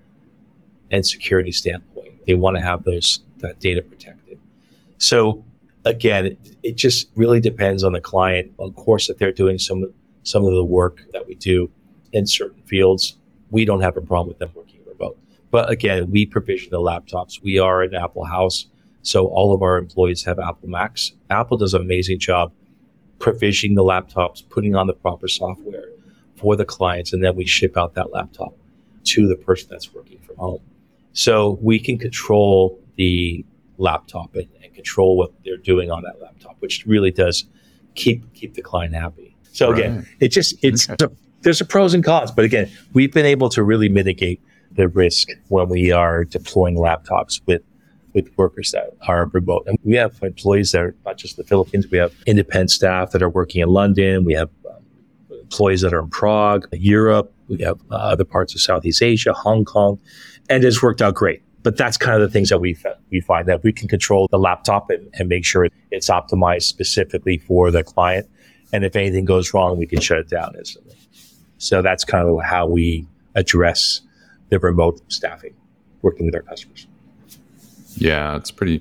[0.90, 2.24] and security standpoint.
[2.26, 4.38] They want to have those that data protected.
[4.98, 5.44] So
[5.86, 8.52] again, it, it, just really depends on the client.
[8.58, 9.92] Of course, if they're doing some
[10.24, 11.70] some of the work that we do
[12.12, 13.16] in certain fields,
[13.50, 15.16] we don't have a problem with them working remote.
[15.50, 17.40] But again, we provision the laptops.
[17.42, 18.66] We are an Apple house,
[19.02, 21.12] so all of our employees have Apple Macs.
[21.30, 22.52] Apple does an amazing job
[23.18, 25.88] provisioning the laptops, putting on the proper software
[26.34, 28.54] for the clients, and then we ship out that laptop
[29.04, 30.60] to the person that's working from home.
[31.12, 33.44] So we can control the
[33.78, 37.44] laptop and, and control what they're doing on that laptop, which really does
[37.94, 39.36] keep keep the client happy.
[39.52, 40.06] So again, right.
[40.20, 41.06] it just it's okay.
[41.06, 41.10] a,
[41.42, 44.40] there's a pros and cons, but again, we've been able to really mitigate
[44.72, 47.62] the risk when we are deploying laptops with
[48.12, 49.64] with workers that are remote.
[49.66, 51.86] And we have employees that are not just the Philippines.
[51.90, 54.24] We have independent staff that are working in London.
[54.24, 54.82] We have um,
[55.30, 57.30] employees that are in Prague, Europe.
[57.48, 59.98] We have uh, other parts of Southeast Asia, Hong Kong,
[60.48, 61.42] and it's worked out great.
[61.66, 62.76] But that's kind of the things that we
[63.10, 67.38] we find that we can control the laptop and, and make sure it's optimized specifically
[67.38, 68.30] for the client.
[68.72, 70.94] And if anything goes wrong, we can shut it down instantly.
[71.58, 74.00] So that's kind of how we address
[74.48, 75.54] the remote staffing,
[76.02, 76.86] working with our customers.
[77.96, 78.80] Yeah, it's pretty,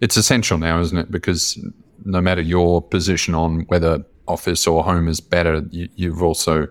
[0.00, 1.10] it's essential now, isn't it?
[1.10, 1.62] Because
[2.06, 6.68] no matter your position on whether office or home is better, you, you've also,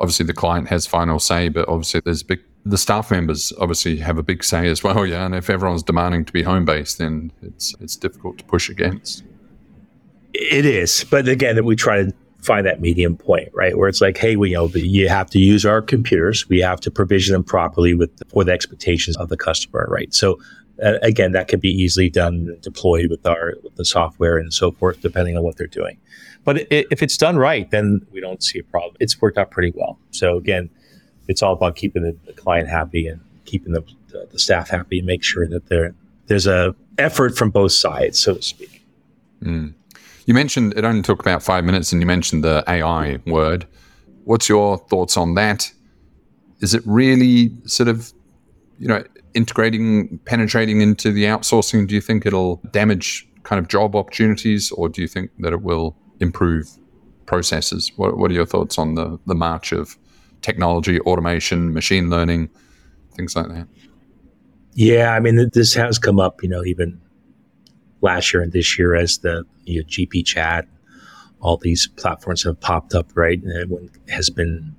[0.00, 3.96] obviously, the client has final say, but obviously, there's a big, the staff members obviously
[3.96, 4.98] have a big say as well.
[5.08, 8.68] Yeah, and if everyone's demanding to be home based, then it's it's difficult to push
[8.68, 9.24] against.
[10.34, 13.76] It is, but again, we try to find that medium point, right?
[13.76, 16.80] Where it's like, hey, we you know you have to use our computers, we have
[16.80, 20.12] to provision them properly with for the expectations of the customer, right?
[20.12, 20.38] So
[20.82, 24.72] uh, again, that could be easily done deployed with our with the software and so
[24.72, 25.98] forth, depending on what they're doing.
[26.44, 28.96] But it, if it's done right, then we don't see a problem.
[29.00, 29.98] It's worked out pretty well.
[30.10, 30.70] So again,
[31.28, 34.98] it's all about keeping the, the client happy and keeping the, the, the staff happy
[34.98, 35.94] and make sure that there
[36.26, 38.84] there's a effort from both sides, so to speak.
[39.42, 39.74] Mm.
[40.26, 43.66] You mentioned it only took about five minutes, and you mentioned the AI word.
[44.24, 45.72] What's your thoughts on that?
[46.60, 48.12] Is it really sort of,
[48.78, 51.88] you know, integrating, penetrating into the outsourcing?
[51.88, 55.62] Do you think it'll damage kind of job opportunities, or do you think that it
[55.62, 56.68] will improve
[57.24, 57.90] processes?
[57.96, 59.96] What, what are your thoughts on the the march of
[60.42, 62.50] technology, automation, machine learning,
[63.14, 63.68] things like that?
[64.74, 67.00] Yeah, I mean, this has come up, you know, even
[68.00, 70.66] last year and this year as the you know, GP chat,
[71.40, 73.42] all these platforms have popped up, right?
[73.42, 74.74] And everyone has been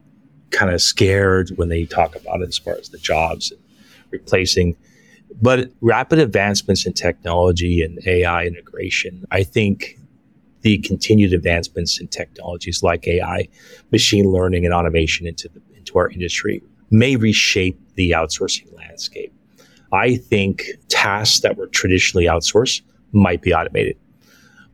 [0.51, 3.53] kind of scared when they talk about it as far as the jobs
[4.11, 4.75] replacing.
[5.41, 9.98] But rapid advancements in technology and AI integration, I think
[10.61, 13.47] the continued advancements in technologies like AI,
[13.91, 19.33] machine learning, and automation into the, into our industry may reshape the outsourcing landscape.
[19.91, 23.97] I think tasks that were traditionally outsourced might be automated.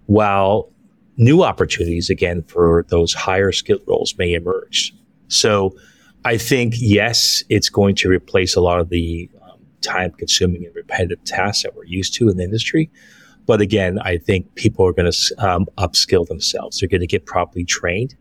[0.08, 0.70] While
[1.18, 4.94] new opportunities, again, for those higher skilled roles may emerge.
[5.28, 5.76] So
[6.26, 10.76] I think, yes, it's going to replace a lot of the um, time consuming and
[10.76, 12.90] repetitive tasks that we're used to in the industry.
[13.46, 16.80] But again, I think people are going to um, upskill themselves.
[16.80, 18.16] They're going to get properly trained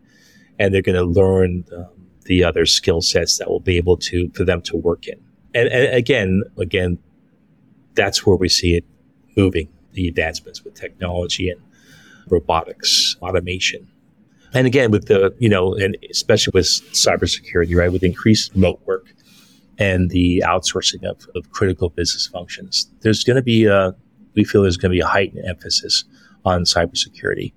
[0.59, 1.87] and they're going to learn um,
[2.25, 5.19] the other skill sets that will be able to, for them to work in.
[5.53, 6.99] And, and again, again,
[7.93, 8.85] that's where we see it
[9.37, 11.61] moving the advancements with technology and
[12.29, 13.87] robotics, automation.
[14.53, 19.13] And again, with the, you know, and especially with cybersecurity, right, with increased remote work
[19.77, 23.95] and the outsourcing of, of critical business functions, there's going to be a,
[24.35, 26.03] we feel there's going to be a heightened emphasis
[26.43, 27.53] on cybersecurity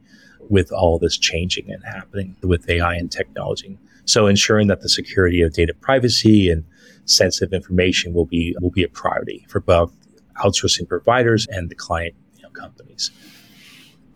[0.49, 3.79] with all this changing and happening with AI and technology.
[4.05, 6.64] So ensuring that the security of data privacy and
[7.05, 9.93] sensitive information will be will be a priority for both
[10.37, 12.14] outsourcing providers and the client
[12.59, 13.11] companies.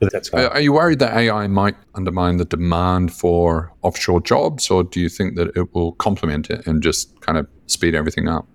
[0.01, 4.83] But that's are you worried that AI might undermine the demand for offshore jobs, or
[4.83, 8.49] do you think that it will complement it and just kind of speed everything up?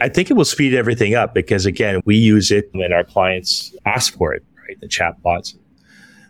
[0.00, 3.74] I think it will speed everything up because again, we use it when our clients
[3.86, 4.78] ask for it, right?
[4.80, 5.56] The chatbots,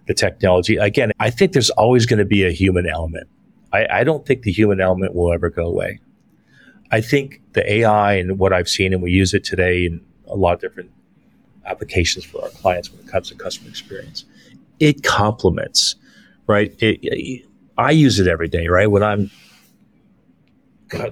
[0.07, 0.77] the technology.
[0.77, 3.29] Again, I think there's always going to be a human element.
[3.73, 6.01] I, I don't think the human element will ever go away.
[6.93, 10.37] I think the AI and what I've seen, and we use it today in a
[10.37, 10.91] lot of different
[11.65, 14.25] applications for our clients when it comes to customer experience.
[14.79, 15.97] It complements,
[16.47, 16.73] right?
[16.81, 18.89] It, it, I use it every day, right?
[18.89, 19.31] When I'm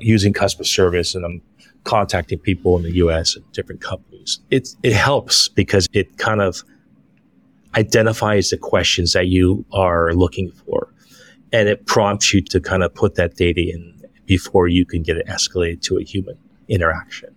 [0.00, 1.42] using customer service and I'm
[1.84, 6.62] contacting people in the US and different companies, it, it helps because it kind of
[7.76, 10.92] identifies the questions that you are looking for
[11.52, 15.16] and it prompts you to kind of put that data in before you can get
[15.16, 16.36] it escalated to a human
[16.68, 17.34] interaction.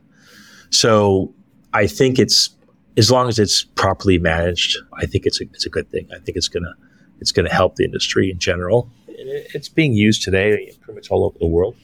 [0.70, 1.34] So
[1.74, 2.50] I think it's
[2.98, 6.08] as long as it's properly managed, I think it's a, it's a good thing.
[6.14, 6.74] I think it's gonna
[7.20, 8.90] it's gonna help the industry in general.
[9.08, 11.76] It's being used today pretty much all over the world.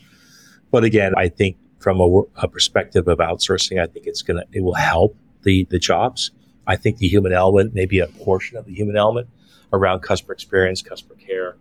[0.72, 4.62] But again, I think from a, a perspective of outsourcing, I think it's gonna it
[4.62, 6.32] will help the the jobs.
[6.66, 9.28] I think the human element, maybe a portion of the human element
[9.74, 11.58] around customer experience, customer care,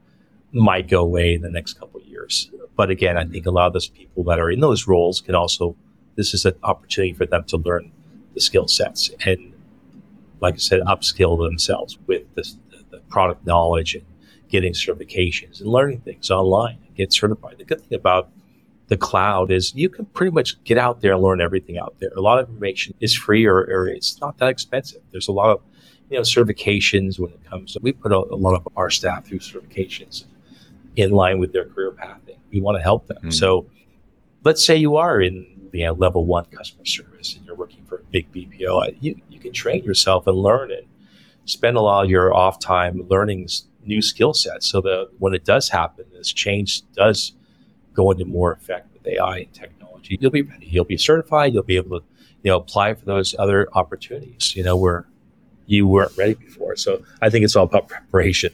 [0.52, 2.50] might go away in the next couple of years.
[2.76, 5.34] But again, I think a lot of those people that are in those roles can
[5.34, 5.74] also
[6.14, 7.90] this is an opportunity for them to learn
[8.34, 9.52] the skill sets and,
[10.40, 12.44] like I said, upskill themselves with the,
[12.90, 14.04] the product knowledge and
[14.48, 17.56] getting certifications and learning things online and get certified.
[17.58, 18.30] The good thing about
[18.92, 22.10] the cloud is you can pretty much get out there and learn everything out there.
[22.14, 25.00] A lot of information is free or, or it's not that expensive.
[25.12, 25.62] There's a lot of
[26.10, 27.72] you know certifications when it comes.
[27.72, 30.26] To, we put a, a, lot of our staff through certifications
[30.94, 32.36] in line with their career pathing.
[32.52, 33.16] We want to help them.
[33.16, 33.30] Mm-hmm.
[33.30, 33.64] So
[34.44, 37.96] let's say you are in you know, level one customer service and you're working for
[37.96, 38.98] a big BPO.
[39.00, 40.86] You, you can train yourself and learn and
[41.46, 43.48] spend a lot of your off time learning
[43.86, 47.32] new skill sets so that when it does happen, this change does
[47.94, 50.66] go into more effect with AI and technology, you'll be ready.
[50.66, 51.54] You'll be certified.
[51.54, 52.06] You'll be able to,
[52.42, 55.06] you know, apply for those other opportunities, you know, where
[55.66, 56.76] you weren't ready before.
[56.76, 58.52] So I think it's all about preparation.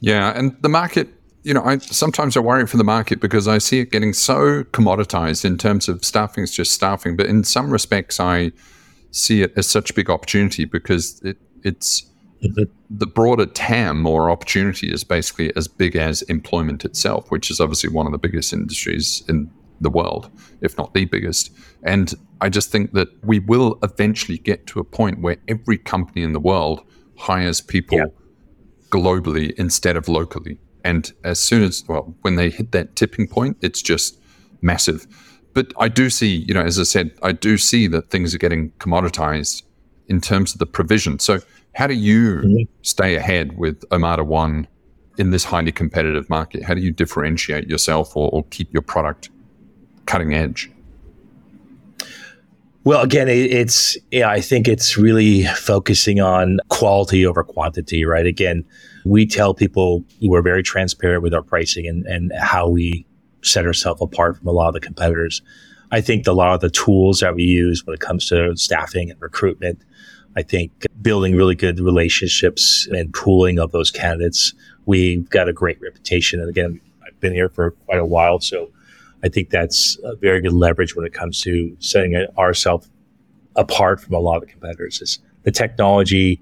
[0.00, 0.32] Yeah.
[0.36, 1.08] And the market,
[1.42, 4.64] you know, I sometimes I worry for the market because I see it getting so
[4.64, 7.16] commoditized in terms of staffing is just staffing.
[7.16, 8.52] But in some respects, I
[9.10, 12.06] see it as such a big opportunity because it, it's
[12.40, 17.90] the broader TAM or opportunity is basically as big as employment itself, which is obviously
[17.90, 20.30] one of the biggest industries in the world,
[20.60, 21.52] if not the biggest.
[21.82, 26.22] And I just think that we will eventually get to a point where every company
[26.22, 26.82] in the world
[27.16, 28.06] hires people yeah.
[28.90, 30.58] globally instead of locally.
[30.84, 34.18] And as soon as, well, when they hit that tipping point, it's just
[34.62, 35.06] massive.
[35.54, 38.38] But I do see, you know, as I said, I do see that things are
[38.38, 39.62] getting commoditized
[40.06, 41.18] in terms of the provision.
[41.18, 41.40] So,
[41.78, 42.72] how do you mm-hmm.
[42.82, 44.66] stay ahead with Omada One
[45.16, 46.64] in this highly competitive market?
[46.64, 49.30] How do you differentiate yourself or, or keep your product
[50.06, 50.72] cutting edge?
[52.82, 58.26] Well, again, it's yeah, I think it's really focusing on quality over quantity, right?
[58.26, 58.64] Again,
[59.04, 63.06] we tell people we're very transparent with our pricing and, and how we
[63.42, 65.42] set ourselves apart from a lot of the competitors.
[65.92, 69.12] I think a lot of the tools that we use when it comes to staffing
[69.12, 69.80] and recruitment
[70.38, 74.54] I think building really good relationships and pooling of those candidates.
[74.86, 76.38] We've got a great reputation.
[76.38, 78.38] And again, I've been here for quite a while.
[78.38, 78.70] So
[79.24, 82.88] I think that's a very good leverage when it comes to setting ourselves
[83.56, 86.40] apart from a lot of the competitors is the technology,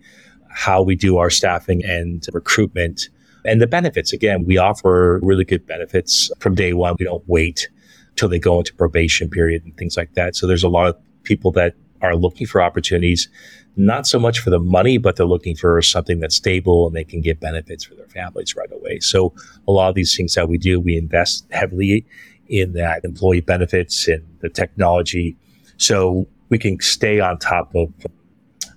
[0.51, 3.09] how we do our staffing and recruitment
[3.47, 4.13] and the benefits.
[4.13, 6.97] Again, we offer really good benefits from day one.
[6.99, 7.71] We don't wait
[8.17, 10.37] till they go into probation period and things like that.
[10.37, 13.31] So there's a lot of people that are looking for opportunities
[13.77, 17.05] not so much for the money, but they're looking for something that's stable and they
[17.05, 19.01] can get benefits for their families right away.
[19.01, 19.35] So
[19.68, 22.07] a lot of these things that we do, we invest heavily
[22.49, 25.37] in that employee benefits and the technology.
[25.77, 27.93] So we can stay on top of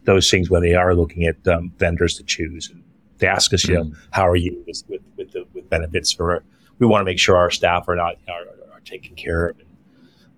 [0.04, 2.70] those things when they are looking at um, vendors to choose.
[2.70, 2.84] And
[3.20, 3.96] they ask us, you know, mm.
[4.12, 6.44] how are you with, with, with, the, with benefits for,
[6.80, 9.58] we want to make sure our staff are not, are, are taken care of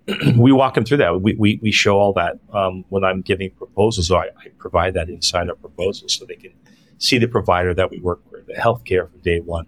[0.36, 1.20] we walk them through that.
[1.20, 4.08] We, we, we show all that um, when I'm giving proposals.
[4.08, 6.52] So I, I, provide that inside our proposals so they can
[6.98, 9.66] see the provider that we work with, the healthcare from day one,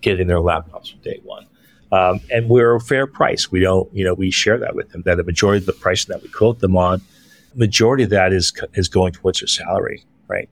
[0.00, 1.46] getting their laptops from day one.
[1.90, 3.50] Um, and we're a fair price.
[3.50, 6.04] We don't, you know, we share that with them that the majority of the price
[6.04, 7.00] that we quote them on,
[7.54, 10.50] majority of that is is going towards their salary, right?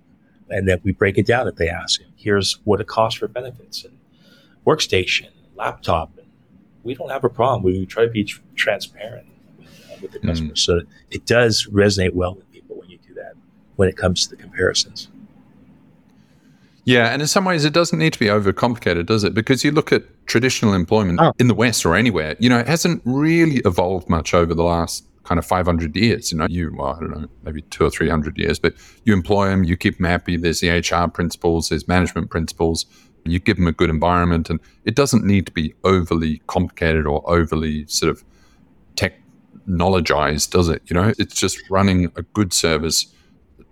[0.49, 2.01] And then we break it down if they ask.
[2.17, 3.99] Here's what it costs for benefits and
[4.67, 6.17] workstation, laptop,
[6.87, 7.63] we don't have a problem.
[7.63, 9.27] We try to be tr- transparent
[9.59, 10.29] with, uh, with the mm.
[10.29, 10.53] customer.
[10.53, 10.59] Mm.
[10.59, 10.81] So
[11.11, 13.35] it does resonate well with people when you do that
[13.77, 15.09] when it comes to the comparisons.
[16.85, 19.35] Yeah, and in some ways, it doesn't need to be overcomplicated, does it?
[19.35, 21.33] Because you look at traditional employment oh.
[21.41, 25.05] in the West or anywhere, you know, it hasn't really evolved much over the last
[25.25, 26.31] kind of 500 years.
[26.31, 28.75] You know, you, well, I don't know, maybe two or 300 years, but
[29.05, 30.37] you employ them, you keep them happy.
[30.37, 32.87] There's the HR principles, there's management principles
[33.31, 37.23] you give them a good environment, and it doesn't need to be overly complicated or
[37.31, 38.25] overly sort of
[38.97, 40.83] technologized, does it?
[40.87, 43.07] You know, it's just running a good service,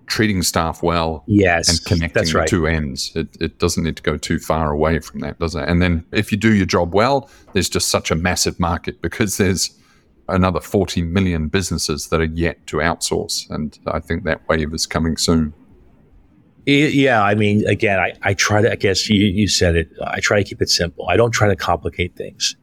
[0.07, 3.13] treating staff well, yes, and connecting the two ends.
[3.15, 5.69] It, it doesn't need to go too far away from that, does it?
[5.69, 9.37] And then if you do your job well, there's just such a massive market because
[9.37, 9.79] there's
[10.29, 13.49] another 40 million businesses that are yet to outsource.
[13.51, 15.53] And I think that wave is coming soon.
[16.67, 20.21] Yeah, I mean, again, I, I try to, I guess you, you said it, I
[20.21, 21.07] try to keep it simple.
[21.09, 22.57] I don't try to complicate things.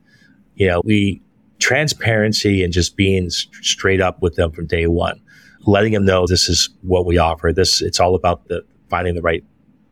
[0.56, 1.22] You know, we,
[1.60, 5.22] transparency and just being straight up with them from day one,
[5.66, 7.54] letting them know this is what we offer.
[7.54, 9.44] This, it's all about the finding the right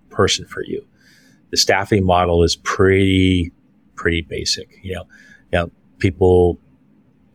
[0.10, 0.86] person for you.
[1.52, 3.52] The staffing model is pretty,
[3.96, 4.80] pretty basic.
[4.82, 5.04] You know,
[5.52, 6.60] you know, people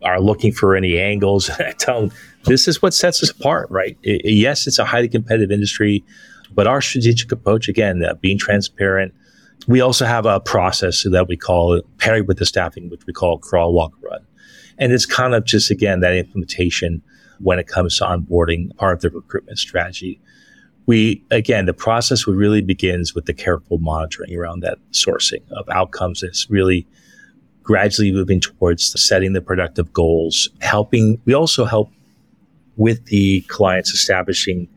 [0.02, 1.48] are looking for any angles.
[1.58, 2.12] I tell them
[2.44, 3.96] this is what sets us apart, right?
[4.02, 6.04] It, yes, it's a highly competitive industry.
[6.54, 9.12] But our strategic approach, again, uh, being transparent.
[9.66, 13.38] We also have a process that we call paired with the staffing, which we call
[13.38, 14.26] crawl, walk, run.
[14.78, 17.02] And it's kind of just, again, that implementation
[17.40, 20.20] when it comes to onboarding part of the recruitment strategy.
[20.86, 26.22] we again the process really begins with the careful monitoring around that sourcing of outcomes
[26.22, 26.86] it's really
[27.62, 31.90] gradually moving towards setting the productive goals helping we also help
[32.76, 34.68] with the clients establishing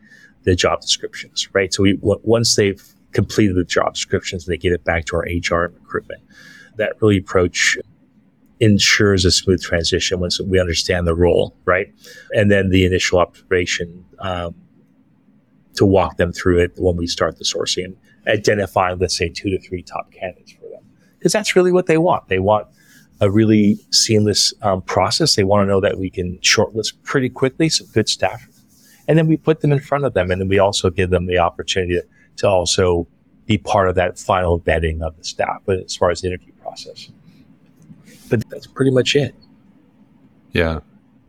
[0.48, 4.72] the job descriptions right so we w- once they've completed the job descriptions they get
[4.72, 6.22] it back to our hr and recruitment
[6.76, 7.76] that really approach
[8.60, 11.92] ensures a smooth transition once we understand the role right
[12.32, 14.54] and then the initial observation um,
[15.78, 17.96] to walk them through it when we start the sourcing and
[18.28, 20.82] identify, let's say, two to three top candidates for them.
[21.18, 22.28] Because that's really what they want.
[22.28, 22.66] They want
[23.20, 25.36] a really seamless um, process.
[25.36, 28.46] They want to know that we can shortlist pretty quickly some good staff.
[29.08, 30.30] And then we put them in front of them.
[30.30, 32.00] And then we also give them the opportunity
[32.36, 33.08] to, also
[33.46, 36.52] be part of that final vetting of the staff, but as far as the interview
[36.60, 37.10] process.
[38.28, 39.34] But that's pretty much it.
[40.52, 40.80] Yeah.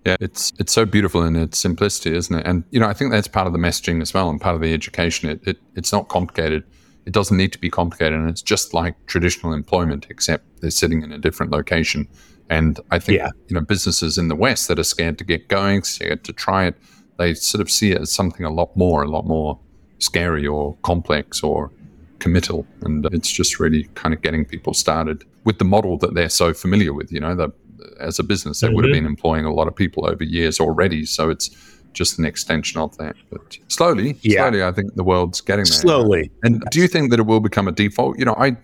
[0.06, 2.46] Yeah, it's it's so beautiful in its simplicity, isn't it?
[2.46, 4.62] And you know, I think that's part of the messaging as well, and part of
[4.62, 5.30] the education.
[5.30, 6.64] It, it it's not complicated.
[7.06, 11.04] It doesn't need to be complicated, and it's just like traditional employment, except they're sitting
[11.04, 12.08] in a different location.
[12.50, 13.30] And I think yeah.
[13.50, 16.66] you know businesses in the West that are scared to get going, scared to try
[16.66, 16.76] it,
[17.20, 19.60] they sort of see it as something a lot more, a lot more
[20.00, 21.72] scary or complex or
[22.18, 26.30] committal, and it's just really kind of getting people started with the model that they're
[26.30, 27.12] so familiar with.
[27.12, 27.52] You know, the
[28.00, 28.60] as a business.
[28.60, 28.76] They mm-hmm.
[28.76, 29.04] would have mm-hmm.
[29.04, 31.06] been employing a lot of people over years already.
[31.06, 31.50] So it's
[31.94, 33.16] just an extension of that.
[33.30, 34.42] But slowly, yeah.
[34.42, 35.74] slowly, I think the world's getting there.
[35.74, 36.32] Slowly.
[36.44, 38.18] And do you think that it will become a default?
[38.20, 38.58] You know, I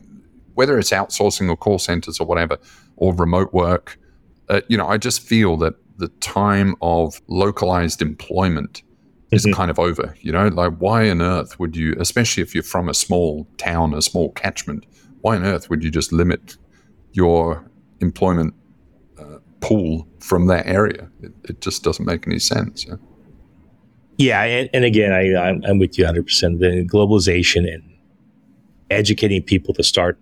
[0.53, 2.57] whether it's outsourcing or call centers or whatever,
[2.95, 3.99] or remote work,
[4.47, 8.83] uh, you know, I just feel that the time of localized employment
[9.31, 9.53] is mm-hmm.
[9.53, 10.15] kind of over.
[10.21, 13.93] You know, like why on earth would you, especially if you're from a small town,
[13.93, 14.85] a small catchment,
[15.21, 16.57] why on earth would you just limit
[17.13, 17.69] your
[18.01, 18.53] employment
[19.65, 21.09] pool from that area.
[21.21, 22.85] It, it just doesn't make any sense.
[22.85, 22.95] Yeah,
[24.17, 26.59] yeah and, and again, I, I'm, I'm with you 100%.
[26.59, 27.83] The globalization and
[28.91, 30.19] educating people to start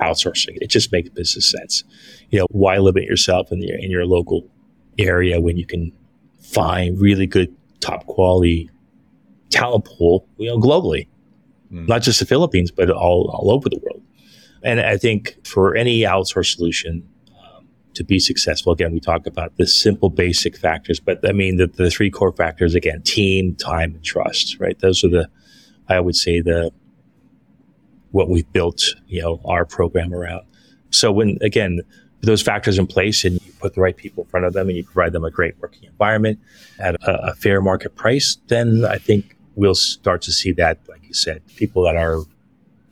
[0.00, 1.84] outsourcing, it just makes business sense.
[2.30, 4.48] You know, why limit yourself in your, in your local
[4.98, 5.92] area when you can
[6.40, 8.70] find really good, top quality
[9.50, 11.08] talent pool, you know, globally,
[11.72, 11.86] mm.
[11.88, 14.02] not just the Philippines, but all, all over the world.
[14.62, 17.08] And I think for any outsource solution,
[17.94, 18.72] to be successful.
[18.72, 22.32] Again, we talk about the simple basic factors, but I mean the, the three core
[22.32, 24.78] factors again, team, time, and trust, right?
[24.78, 25.28] Those are the,
[25.88, 26.70] I would say the,
[28.10, 30.46] what we've built, you know, our program around.
[30.90, 31.80] So when, again,
[32.20, 34.84] those factors in place and put the right people in front of them and you
[34.84, 36.38] provide them a great working environment
[36.78, 41.04] at a, a fair market price, then I think we'll start to see that, like
[41.06, 42.22] you said, people that are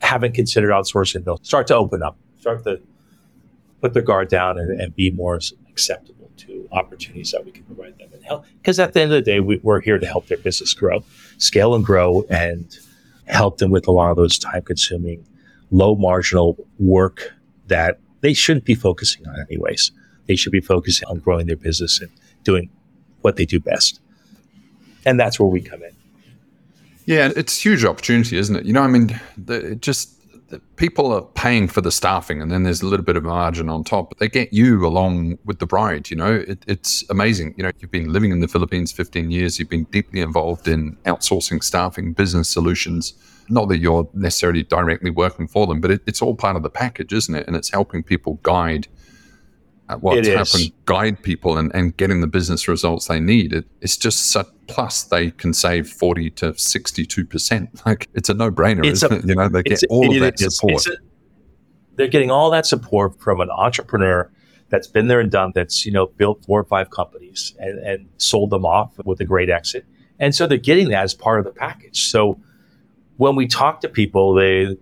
[0.01, 2.81] haven't considered outsourcing, they'll start to open up, start to
[3.81, 7.97] put their guard down and, and be more acceptable to opportunities that we can provide
[7.99, 8.45] them and help.
[8.57, 11.03] Because at the end of the day, we, we're here to help their business grow,
[11.37, 12.77] scale and grow, and
[13.25, 15.25] help them with a lot of those time consuming,
[15.69, 17.33] low marginal work
[17.67, 19.91] that they shouldn't be focusing on, anyways.
[20.27, 22.11] They should be focusing on growing their business and
[22.43, 22.69] doing
[23.21, 23.99] what they do best.
[25.05, 25.95] And that's where we come in.
[27.05, 28.65] Yeah, it's a huge opportunity, isn't it?
[28.65, 30.21] You know, I mean, the, just
[30.75, 33.83] people are paying for the staffing and then there's a little bit of margin on
[33.83, 37.63] top but they get you along with the bride you know it, it's amazing you
[37.63, 41.63] know you've been living in the philippines 15 years you've been deeply involved in outsourcing
[41.63, 43.13] staffing business solutions
[43.49, 46.69] not that you're necessarily directly working for them but it, it's all part of the
[46.69, 48.87] package isn't it and it's helping people guide
[49.99, 53.53] what's happened, guide people and, and getting the business results they need.
[53.53, 57.67] It, it's just such, plus they can save 40 to 62%.
[57.85, 59.27] Like it's a no brainer, isn't a, it?
[59.27, 60.85] You know, they get all of that support.
[60.87, 60.97] A,
[61.95, 64.31] they're getting all that support from an entrepreneur
[64.69, 68.09] that's been there and done that's, you know, built four or five companies and, and
[68.17, 69.85] sold them off with a great exit.
[70.19, 72.09] And so they're getting that as part of the package.
[72.09, 72.39] So
[73.17, 74.77] when we talk to people, they,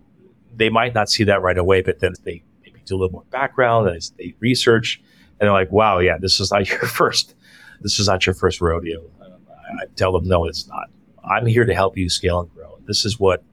[0.55, 2.43] they might not see that right away, but then they
[2.89, 5.01] do a little more background as they research,
[5.39, 7.35] and they're like, "Wow, yeah, this is not your first,
[7.81, 10.89] this is not your first rodeo." I, I tell them, "No, it's not.
[11.23, 12.79] I'm here to help you scale and grow.
[12.85, 13.43] This is what,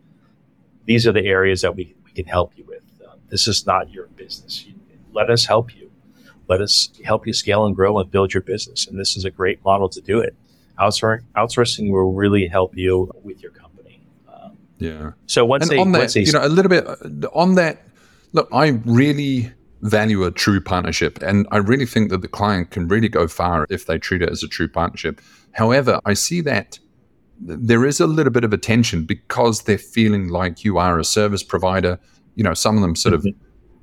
[0.86, 2.82] these are the areas that we, we can help you with.
[3.06, 4.64] Um, this is not your business.
[4.64, 4.74] You,
[5.12, 5.90] let us help you.
[6.48, 8.86] Let us help you scale and grow and build your business.
[8.86, 10.34] And this is a great model to do it.
[10.78, 14.00] Outsourcing, outsourcing will really help you with your company.
[14.32, 15.12] Um, yeah.
[15.26, 16.86] So once and they, on that, once they, you know, a little bit
[17.32, 17.82] on that
[18.36, 22.86] Look, I really value a true partnership, and I really think that the client can
[22.86, 25.22] really go far if they treat it as a true partnership.
[25.52, 26.78] However, I see that
[27.40, 31.04] there is a little bit of a tension because they're feeling like you are a
[31.04, 31.98] service provider.
[32.34, 33.28] You know, some of them sort mm-hmm.
[33.28, 33.34] of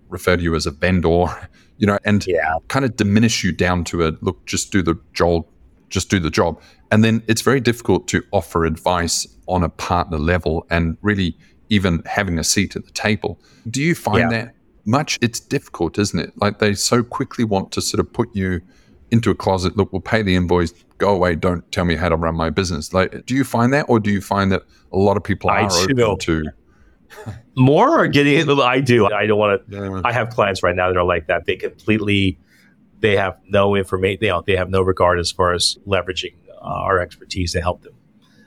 [0.10, 1.26] refer to you as a vendor,
[1.80, 2.54] you know, and yeah.
[2.68, 5.48] kind of diminish you down to a look, just do the job,
[5.90, 6.62] just do the job.
[6.92, 11.36] And then it's very difficult to offer advice on a partner level and really
[11.74, 13.40] even having a seat at the table.
[13.70, 14.30] Do you find yeah.
[14.30, 14.56] that
[14.86, 15.18] much?
[15.22, 16.34] It's difficult, isn't it?
[16.38, 18.62] Like they so quickly want to sort of put you
[19.12, 19.76] into a closet.
[19.76, 20.72] Look, we'll pay the invoice.
[21.00, 21.36] Go away.
[21.36, 22.94] Don't tell me how to run my business.
[22.94, 24.62] Like, do you find that, or do you find that
[24.92, 26.46] a lot of people are open to?
[27.56, 28.50] More or getting it?
[28.50, 29.08] I do.
[29.08, 29.76] I don't want to.
[29.76, 30.02] Yeah.
[30.04, 31.46] I have clients right now that are like that.
[31.46, 32.40] They completely,
[33.00, 34.20] they have no information.
[34.22, 37.94] They, they have no regard as far as leveraging uh, our expertise to help them,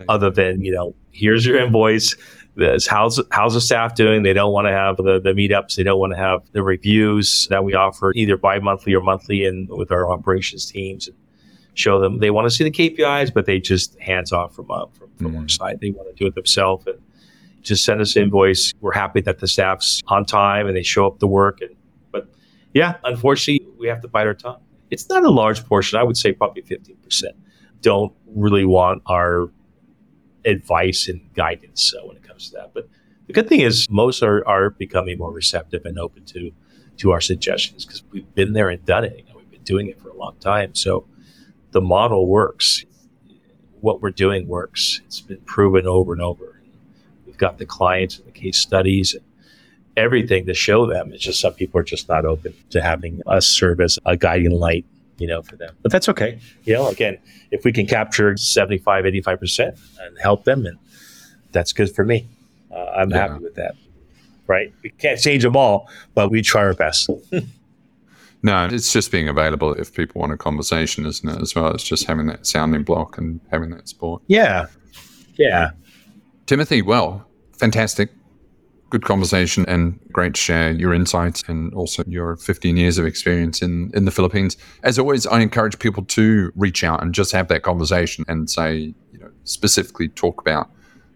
[0.09, 2.14] other than you know, here's your invoice
[2.57, 2.87] this.
[2.87, 4.23] How's how's the staff doing?
[4.23, 5.77] They don't want to have the, the meetups.
[5.77, 9.69] They don't want to have the reviews that we offer either bi-monthly or monthly and
[9.69, 11.17] with our operations teams and
[11.75, 14.87] show them they want to see the KPIs, but they just hands off from uh,
[14.87, 15.43] from, from mm-hmm.
[15.43, 15.81] our side.
[15.81, 16.99] They want to do it themselves and
[17.63, 18.73] just send us an invoice.
[18.81, 21.61] We're happy that the staff's on time and they show up to work.
[21.61, 21.77] And
[22.11, 22.29] but
[22.73, 24.63] yeah, unfortunately, we have to bite our tongue.
[24.91, 25.99] It's not a large portion.
[25.99, 27.37] I would say probably fifteen percent
[27.83, 29.51] don't really want our
[30.47, 32.73] advice and guidance uh, when it comes to that.
[32.73, 32.89] But
[33.27, 36.53] the good thing is most are, are becoming more receptive and open to
[36.99, 39.19] to our suggestions because we've been there and done it.
[39.19, 40.75] You know, we've been doing it for a long time.
[40.75, 41.07] So
[41.73, 42.85] the model works.
[43.81, 45.03] What we're doing works.
[45.05, 46.61] It's been proven over and over.
[47.27, 49.23] We've got the clients and the case studies and
[49.97, 51.13] everything to show them.
[51.13, 54.53] It's just some people are just not open to having us serve as a guiding
[54.53, 54.87] light,
[55.19, 55.75] you know, for them.
[55.83, 56.39] But that's okay.
[56.64, 57.19] You know, again,
[57.51, 60.79] if we can capture 75, 85% and help them, and
[61.53, 62.29] that's good for me.
[62.71, 63.29] Uh, I'm yeah.
[63.29, 63.75] happy with that.
[64.47, 64.73] Right?
[64.83, 67.11] We can't change them all, but we try our best.
[68.43, 71.41] no, it's just being available if people want a conversation, isn't it?
[71.41, 74.23] As well, it's just having that sounding block and having that support.
[74.29, 74.67] Yeah,
[75.37, 75.71] yeah.
[76.47, 77.27] Timothy, well,
[77.59, 78.11] fantastic,
[78.91, 83.62] good conversation, and great to share your insights and also your 15 years of experience
[83.62, 84.57] in in the Philippines.
[84.82, 88.95] As always, I encourage people to reach out and just have that conversation and say,
[89.12, 90.70] you know, specifically talk about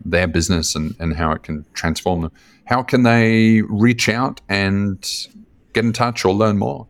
[0.04, 2.32] their business and, and how it can transform them.
[2.64, 5.06] How can they reach out and
[5.72, 6.86] get in touch or learn more?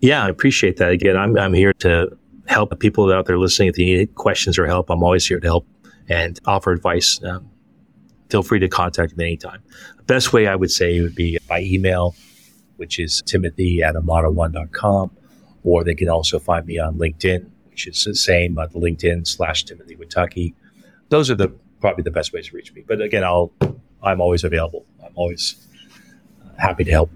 [0.00, 0.90] Yeah, I appreciate that.
[0.90, 3.68] Again, I'm, I'm here to help people out there listening.
[3.68, 5.66] If you need questions or help, I'm always here to help
[6.08, 7.20] and offer advice.
[7.22, 7.51] Um,
[8.32, 9.62] feel free to contact me anytime.
[9.98, 12.16] The best way I would say would be by email,
[12.76, 15.10] which is timothy at omadaone.com,
[15.62, 19.64] or they can also find me on LinkedIn, which is the same, uh, LinkedIn slash
[19.64, 20.54] Timothy Witucki
[21.12, 21.48] those are the
[21.80, 22.82] probably the best ways to reach me.
[22.88, 23.52] But again, I'll
[24.02, 24.84] I'm always available.
[25.04, 25.68] I'm always
[26.58, 27.10] happy to help.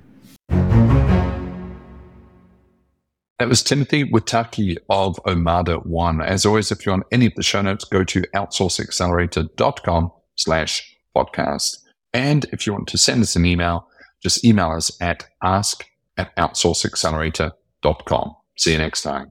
[3.38, 6.20] That was Timothy Witucki of Omada One.
[6.20, 11.78] As always, if you're on any of the show notes, go to outsourceaccelerator.com slash podcast.
[12.12, 13.88] And if you want to send us an email,
[14.22, 15.84] just email us at ask
[16.16, 18.36] at outsourceaccelerator.com.
[18.56, 19.24] See you next time.